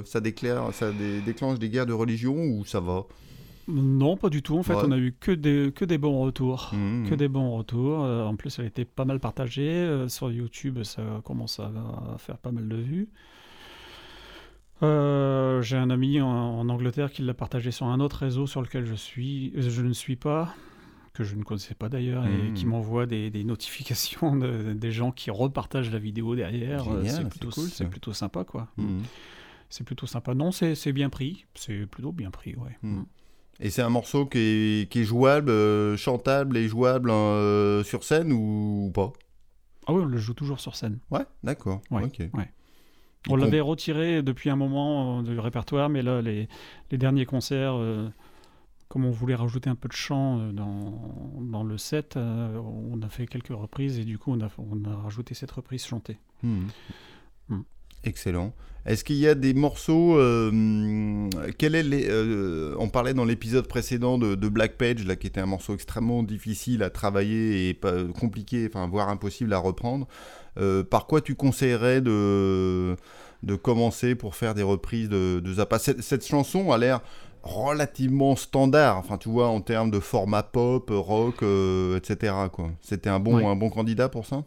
Ça, 0.06 0.20
déclare, 0.20 0.74
ça 0.74 0.90
dé- 0.90 1.20
déclenche 1.24 1.60
des 1.60 1.68
guerres 1.68 1.86
de 1.86 1.92
religion, 1.92 2.34
ou 2.34 2.64
ça 2.64 2.80
va? 2.80 3.04
Non, 3.68 4.16
pas 4.16 4.28
du 4.28 4.42
tout. 4.42 4.58
En 4.58 4.64
fait, 4.64 4.74
Ouais. 4.74 4.82
on 4.86 4.90
a 4.90 4.98
eu 4.98 5.14
que 5.20 5.30
des, 5.30 5.70
que 5.72 5.84
des 5.84 5.98
bons 5.98 6.18
retours. 6.20 6.72
Que 7.08 7.14
des 7.14 7.28
bons 7.28 7.52
retours. 7.56 8.02
Euh, 8.02 8.24
en 8.24 8.34
plus, 8.34 8.58
elle 8.58 8.64
a 8.64 8.68
été 8.68 8.84
pas 8.84 9.04
mal 9.04 9.20
partagée. 9.20 10.06
Sur 10.08 10.32
YouTube, 10.32 10.82
ça 10.82 11.02
commence 11.24 11.60
à, 11.60 11.66
à 12.12 12.18
faire 12.18 12.38
pas 12.38 12.50
mal 12.50 12.66
de 12.66 12.74
vues. 12.76 13.08
Euh, 14.82 15.60
J'ai 15.62 15.76
un 15.76 15.90
ami 15.90 16.20
en, 16.20 16.28
en 16.28 16.68
Angleterre 16.68 17.10
qui 17.12 17.22
l'a 17.22 17.34
partagé 17.34 17.70
sur 17.70 17.86
un 17.86 18.00
autre 18.00 18.16
réseau 18.18 18.46
sur 18.46 18.62
lequel 18.62 18.86
je 18.86 18.94
suis, 18.94 19.52
euh, 19.56 19.62
je 19.68 19.82
ne 19.82 19.92
suis 19.92 20.16
pas, 20.16 20.54
que 21.12 21.22
je 21.24 21.34
ne 21.36 21.42
connaissais 21.42 21.74
pas 21.74 21.88
d'ailleurs, 21.88 22.26
et 22.26 22.52
qui 22.54 22.66
m'envoie 22.66 23.06
des, 23.06 23.30
des 23.30 23.44
notifications 23.44 24.36
de- 24.36 24.72
des 24.72 24.90
gens 24.92 25.10
qui 25.12 25.30
repartagent 25.30 25.90
la 25.90 25.98
vidéo 25.98 26.34
derrière. 26.34 26.88
Euh, 26.88 27.04
C'est 27.04 27.28
plutôt, 27.28 27.50
cool, 27.50 27.88
plutôt 27.90 28.12
sympa, 28.12 28.44
quoi. 28.44 28.68
Mhm. 28.78 29.02
C'est 29.68 29.84
plutôt 29.84 30.06
sympa. 30.06 30.34
Non, 30.34 30.50
c'est 30.50 30.92
bien 30.92 31.10
pris. 31.10 31.44
C'est 31.54 31.86
plutôt 31.86 32.12
bien 32.12 32.30
pris, 32.30 32.54
ouais. 32.56 32.76
Mhm. 32.82 33.04
Et 33.62 33.68
c'est 33.68 33.82
un 33.82 33.90
morceau 33.90 34.24
qui 34.24 34.38
est, 34.38 34.90
qui 34.90 35.00
est 35.00 35.04
jouable, 35.04 35.50
euh, 35.50 35.94
chantable 35.98 36.56
et 36.56 36.66
jouable 36.66 37.10
euh, 37.10 37.84
sur 37.84 38.02
scène 38.04 38.32
ou 38.32 38.90
pas? 38.94 39.12
Ah 39.86 39.92
oui, 39.92 40.00
on 40.02 40.06
le 40.06 40.16
joue 40.16 40.32
toujours 40.32 40.60
sur 40.60 40.74
scène. 40.74 40.98
Ouais, 41.10 41.26
d'accord. 41.44 41.82
Ouais. 41.90 42.50
On 43.28 43.36
l'avait 43.36 43.60
retiré 43.60 44.22
depuis 44.22 44.48
un 44.50 44.56
moment 44.56 45.18
euh, 45.18 45.22
du 45.22 45.38
répertoire, 45.38 45.88
mais 45.88 46.02
là, 46.02 46.22
les, 46.22 46.48
les 46.90 46.98
derniers 46.98 47.26
concerts, 47.26 47.74
euh, 47.76 48.08
comme 48.88 49.04
on 49.04 49.10
voulait 49.10 49.34
rajouter 49.34 49.68
un 49.70 49.74
peu 49.74 49.88
de 49.88 49.92
chant 49.94 50.40
euh, 50.40 50.52
dans, 50.52 51.38
dans 51.40 51.62
le 51.62 51.76
set, 51.78 52.16
euh, 52.16 52.58
on 52.58 53.00
a 53.02 53.08
fait 53.08 53.26
quelques 53.26 53.48
reprises 53.48 53.98
et 53.98 54.04
du 54.04 54.18
coup, 54.18 54.32
on 54.32 54.40
a, 54.40 54.48
on 54.58 54.84
a 54.84 54.96
rajouté 54.96 55.34
cette 55.34 55.50
reprise 55.50 55.84
chantée. 55.84 56.18
Mhm. 56.42 56.68
Mhm. 57.50 57.64
Excellent. 58.04 58.52
Est-ce 58.86 59.04
qu'il 59.04 59.16
y 59.16 59.28
a 59.28 59.34
des 59.34 59.52
morceaux 59.52 60.16
euh, 60.16 61.28
quel 61.58 61.74
est 61.74 61.82
les, 61.82 62.06
euh, 62.08 62.74
On 62.78 62.88
parlait 62.88 63.12
dans 63.12 63.26
l'épisode 63.26 63.68
précédent 63.68 64.16
de, 64.16 64.34
de 64.34 64.48
Black 64.48 64.78
Page, 64.78 65.04
là, 65.04 65.16
qui 65.16 65.26
était 65.26 65.40
un 65.40 65.46
morceau 65.46 65.74
extrêmement 65.74 66.22
difficile 66.22 66.82
à 66.82 66.88
travailler 66.88 67.68
et 67.68 67.74
pas, 67.74 67.92
compliqué, 68.18 68.66
enfin 68.72 68.88
voire 68.88 69.10
impossible 69.10 69.52
à 69.52 69.58
reprendre. 69.58 70.08
Euh, 70.58 70.82
par 70.82 71.06
quoi 71.06 71.20
tu 71.20 71.34
conseillerais 71.34 72.00
de, 72.00 72.96
de 73.42 73.54
commencer 73.54 74.14
pour 74.14 74.34
faire 74.34 74.54
des 74.54 74.62
reprises 74.62 75.10
de, 75.10 75.40
de 75.40 75.54
Zappa? 75.54 75.78
Cette, 75.78 76.02
cette 76.02 76.26
chanson 76.26 76.72
a 76.72 76.78
l'air 76.78 77.02
relativement 77.42 78.34
standard, 78.34 78.96
enfin 78.96 79.18
tu 79.18 79.28
vois, 79.28 79.48
en 79.48 79.60
termes 79.60 79.90
de 79.90 80.00
format 80.00 80.42
pop, 80.42 80.90
rock, 80.90 81.42
euh, 81.42 81.98
etc. 81.98 82.34
quoi. 82.52 82.70
C'était 82.80 83.10
un 83.10 83.20
bon, 83.20 83.46
un 83.48 83.56
bon 83.56 83.70
candidat 83.70 84.08
pour 84.08 84.26
ça? 84.26 84.44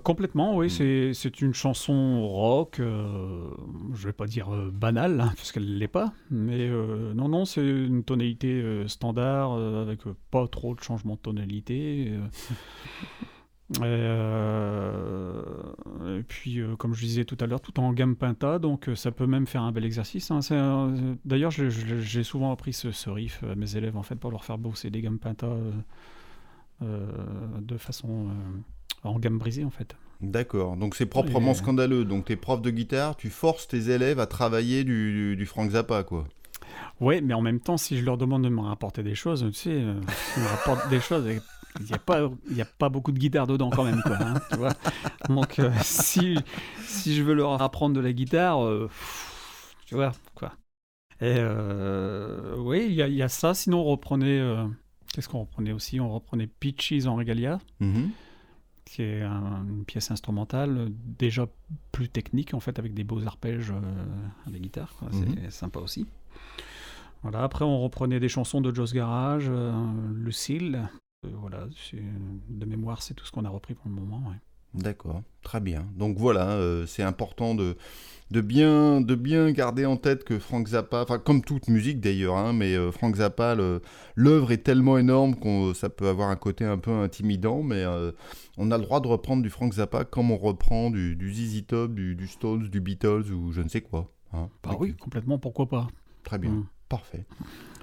Complètement, 0.00 0.56
oui, 0.56 0.66
Mhm. 0.66 0.70
c'est- 0.70 1.12
c'est 1.14 1.40
une 1.42 1.52
chanson 1.54 2.26
rock, 2.26 2.80
euh, 2.80 3.48
je 3.94 4.06
vais 4.06 4.12
pas 4.12 4.26
dire 4.26 4.52
euh, 4.54 4.70
banale, 4.72 5.20
hein, 5.20 5.32
puisqu'elle 5.36 5.66
ne 5.66 5.76
l'est 5.76 5.88
pas, 5.88 6.12
mais 6.30 6.68
euh, 6.68 7.12
non, 7.14 7.28
non, 7.28 7.44
c'est 7.44 7.66
une 7.66 8.02
tonalité 8.04 8.84
standard, 8.86 9.52
avec 9.52 10.00
pas 10.30 10.46
trop 10.48 10.74
de 10.74 10.80
changement 10.80 11.14
de 11.14 11.20
tonalité. 11.20 12.12
Et, 13.82 13.86
et 16.18 16.22
puis, 16.24 16.60
comme 16.78 16.92
je 16.92 17.00
disais 17.00 17.24
tout 17.24 17.38
à 17.40 17.46
l'heure, 17.46 17.60
tout 17.62 17.80
en 17.80 17.92
gamme 17.94 18.16
penta, 18.16 18.58
donc 18.58 18.90
ça 18.94 19.12
peut 19.12 19.26
même 19.26 19.46
faire 19.46 19.62
un 19.62 19.72
bel 19.72 19.86
exercice. 19.86 20.30
hein. 20.30 20.40
D'ailleurs, 21.24 21.50
j'ai 21.52 22.22
souvent 22.22 22.52
appris 22.52 22.74
ce, 22.74 22.90
ce 22.92 23.08
riff 23.08 23.42
à 23.44 23.54
mes 23.54 23.74
élèves, 23.76 23.96
en 23.96 24.02
fait, 24.02 24.16
pour 24.16 24.30
leur 24.30 24.44
faire 24.44 24.58
bosser 24.58 24.90
des 24.90 25.00
gammes 25.00 25.18
penta 25.18 25.48
de 26.82 27.76
façon 27.78 28.26
en 29.04 29.18
gamme 29.18 29.38
brisée, 29.38 29.64
en 29.64 29.70
fait. 29.70 29.96
D'accord, 30.20 30.76
donc 30.76 30.94
c'est 30.94 31.06
proprement 31.06 31.50
Et- 31.52 31.54
scandaleux. 31.54 32.04
Donc 32.04 32.26
t'es 32.26 32.36
prof 32.36 32.62
de 32.62 32.70
guitare, 32.70 33.16
tu 33.16 33.28
forces 33.30 33.66
tes 33.66 33.90
élèves 33.90 34.20
à 34.20 34.26
travailler 34.26 34.84
du, 34.84 35.12
du, 35.12 35.36
du 35.36 35.46
Frank 35.46 35.70
Zappa, 35.70 36.04
quoi. 36.04 36.26
Ouais, 37.00 37.20
mais 37.20 37.34
en 37.34 37.42
même 37.42 37.58
temps, 37.60 37.76
si 37.76 37.98
je 37.98 38.04
leur 38.04 38.16
demande 38.16 38.44
de 38.44 38.48
me 38.48 38.60
rapporter 38.60 39.02
des 39.02 39.14
choses, 39.16 39.44
tu 39.48 39.52
sais, 39.52 39.70
euh, 39.70 40.00
ils 40.36 40.42
me 40.42 40.48
rapportent 40.48 40.88
des 40.90 41.00
choses, 41.00 41.24
il 41.80 41.86
n'y 41.86 41.92
a, 41.92 41.98
pas- 41.98 42.30
y 42.50 42.60
a 42.60 42.64
pas 42.64 42.88
beaucoup 42.88 43.10
de 43.10 43.18
guitare 43.18 43.46
dedans 43.48 43.70
quand 43.70 43.82
même, 43.84 44.00
quoi, 44.02 44.16
hein, 44.20 44.34
tu 44.50 44.56
vois. 44.58 44.72
Donc, 45.28 45.58
euh, 45.58 45.70
si, 45.82 46.38
si 46.86 47.14
je 47.16 47.22
veux 47.22 47.34
leur 47.34 47.60
apprendre 47.60 47.96
de 47.96 48.00
la 48.00 48.12
guitare, 48.12 48.64
euh, 48.64 48.86
pff, 48.86 49.74
tu 49.86 49.96
vois, 49.96 50.12
quoi. 50.36 50.52
Et 51.20 51.34
euh, 51.38 52.54
oui, 52.58 52.86
il 52.88 52.94
y, 52.94 53.02
a- 53.02 53.08
il 53.08 53.14
y 53.14 53.22
a 53.22 53.28
ça. 53.28 53.54
Sinon, 53.54 53.80
on 53.80 53.84
reprenait... 53.84 54.40
Qu'est-ce 55.12 55.28
qu'on 55.28 55.40
reprenait 55.40 55.72
aussi? 55.72 56.00
On 56.00 56.10
reprenait 56.12 56.46
Peaches 56.46 57.06
en 57.06 57.16
Regalia, 57.16 57.58
Mhm. 57.80 58.10
Qui 58.92 59.02
est 59.02 59.22
un- 59.22 59.64
une 59.66 59.84
pièce 59.86 60.10
instrumentale 60.10 60.76
euh, 60.76 60.88
déjà 61.18 61.46
plus 61.92 62.08
technique, 62.10 62.52
en 62.52 62.60
fait, 62.60 62.78
avec 62.78 62.92
des 62.92 63.04
beaux 63.04 63.26
arpèges 63.26 63.70
euh, 63.70 63.80
à 64.46 64.50
la 64.50 64.58
guitare. 64.58 64.94
C'est 65.10 65.28
Mhm. 65.28 65.50
sympa 65.50 65.80
aussi. 65.80 66.06
Voilà, 67.22 67.42
après, 67.42 67.64
on 67.64 67.80
reprenait 67.80 68.20
des 68.20 68.28
chansons 68.28 68.60
de 68.60 68.74
Joss 68.74 68.92
Garage, 68.92 69.46
euh, 69.48 69.72
Lucille. 70.14 70.88
Euh, 71.24 71.30
voilà, 71.34 71.66
c'est- 71.76 72.02
de 72.50 72.66
mémoire, 72.66 73.00
c'est 73.02 73.14
tout 73.14 73.24
ce 73.24 73.30
qu'on 73.32 73.44
a 73.44 73.48
repris 73.48 73.74
pour 73.74 73.88
le 73.88 73.94
moment. 73.94 74.22
ouais. 74.28 74.36
D'accord, 74.74 75.22
très 75.42 75.60
bien. 75.60 75.86
Donc 75.96 76.16
voilà, 76.16 76.50
euh, 76.52 76.86
c'est 76.86 77.02
important 77.02 77.54
de, 77.54 77.76
de, 78.30 78.40
bien, 78.40 79.00
de 79.02 79.14
bien 79.14 79.50
garder 79.52 79.84
en 79.84 79.96
tête 79.98 80.24
que 80.24 80.38
Frank 80.38 80.66
Zappa, 80.68 81.02
enfin 81.02 81.18
comme 81.18 81.42
toute 81.42 81.68
musique 81.68 82.00
d'ailleurs, 82.00 82.36
hein, 82.36 82.52
mais 82.54 82.74
euh, 82.74 82.90
Frank 82.90 83.16
Zappa, 83.16 83.54
l'œuvre 84.14 84.50
est 84.52 84.62
tellement 84.64 84.96
énorme 84.96 85.34
que 85.36 85.74
ça 85.74 85.90
peut 85.90 86.08
avoir 86.08 86.30
un 86.30 86.36
côté 86.36 86.64
un 86.64 86.78
peu 86.78 86.90
intimidant, 86.90 87.62
mais 87.62 87.84
euh, 87.84 88.12
on 88.56 88.70
a 88.70 88.78
le 88.78 88.84
droit 88.84 89.00
de 89.00 89.08
reprendre 89.08 89.42
du 89.42 89.50
Frank 89.50 89.72
Zappa 89.74 90.04
comme 90.04 90.30
on 90.30 90.38
reprend 90.38 90.90
du, 90.90 91.16
du 91.16 91.32
ZZ 91.34 91.66
Top, 91.66 91.94
du, 91.94 92.14
du 92.14 92.26
Stones, 92.26 92.68
du 92.68 92.80
Beatles 92.80 93.30
ou 93.32 93.52
je 93.52 93.60
ne 93.60 93.68
sais 93.68 93.82
quoi. 93.82 94.10
hein. 94.32 94.48
Bah 94.62 94.76
oui, 94.80 94.94
complètement, 94.96 95.38
pourquoi 95.38 95.68
pas. 95.68 95.88
Très 96.24 96.38
bien. 96.38 96.50
Mm. 96.50 96.66
Parfait. 96.88 97.24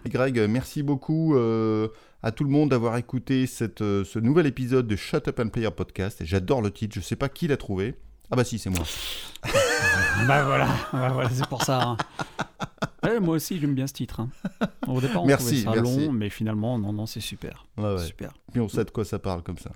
Greg, 0.07 0.39
merci 0.49 0.83
beaucoup 0.83 1.35
euh, 1.35 1.87
à 2.23 2.31
tout 2.31 2.43
le 2.43 2.49
monde 2.49 2.69
d'avoir 2.69 2.97
écouté 2.97 3.45
cette, 3.47 3.81
euh, 3.81 4.03
ce 4.03 4.19
nouvel 4.19 4.45
épisode 4.47 4.87
de 4.87 4.95
Shut 4.95 5.27
Up 5.27 5.39
and 5.39 5.49
Play 5.49 5.63
Your 5.63 5.73
Podcast. 5.75 6.19
J'adore 6.23 6.61
le 6.61 6.71
titre, 6.71 6.95
je 6.95 7.01
sais 7.01 7.15
pas 7.15 7.29
qui 7.29 7.47
l'a 7.47 7.57
trouvé. 7.57 7.95
Ah 8.31 8.35
bah 8.35 8.43
si, 8.43 8.59
c'est 8.59 8.69
moi. 8.69 8.83
bah 10.27 10.43
voilà, 10.45 10.67
bah 10.93 11.09
voilà, 11.13 11.29
c'est 11.31 11.47
pour 11.47 11.63
ça. 11.63 11.81
hein. 11.81 11.97
Ouais, 13.03 13.19
moi 13.19 13.35
aussi, 13.37 13.59
j'aime 13.59 13.73
bien 13.73 13.87
ce 13.87 13.93
titre. 13.93 14.19
hein. 14.19 14.29
Au 14.87 15.01
départ, 15.01 15.23
on 15.23 15.25
Merci, 15.25 15.63
trouvait 15.63 15.77
ça 15.77 15.81
merci. 15.83 16.05
long, 16.05 16.11
mais 16.11 16.29
finalement, 16.29 16.77
non, 16.77 16.93
non, 16.93 17.05
c'est 17.07 17.21
super. 17.21 17.65
Ouais. 17.77 17.97
Super. 17.97 18.31
Puis 18.51 18.61
on 18.61 18.69
sait 18.69 18.85
de 18.85 18.91
quoi 18.91 19.03
ça 19.05 19.17
parle 19.19 19.41
comme 19.41 19.57
ça. 19.57 19.71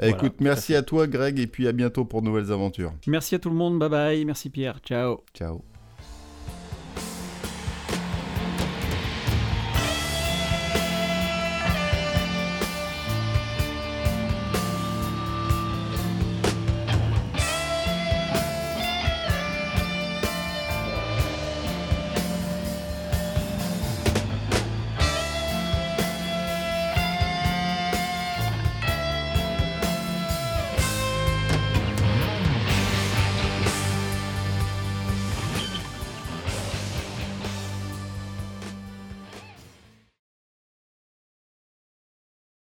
Eh, 0.00 0.08
Voilà, 0.10 0.16
Écoute, 0.16 0.34
à 0.40 0.44
merci 0.44 0.72
fait. 0.72 0.76
à 0.78 0.82
toi 0.82 1.06
Greg 1.06 1.38
et 1.38 1.46
puis 1.46 1.68
à 1.68 1.72
bientôt 1.72 2.04
pour 2.04 2.22
de 2.22 2.26
nouvelles 2.26 2.50
aventures. 2.50 2.92
Merci 3.06 3.34
à 3.36 3.38
tout 3.38 3.50
le 3.50 3.56
monde, 3.56 3.78
bye 3.78 3.88
bye, 3.90 4.24
merci 4.24 4.50
Pierre, 4.50 4.78
ciao. 4.80 5.20
Ciao. 5.34 5.62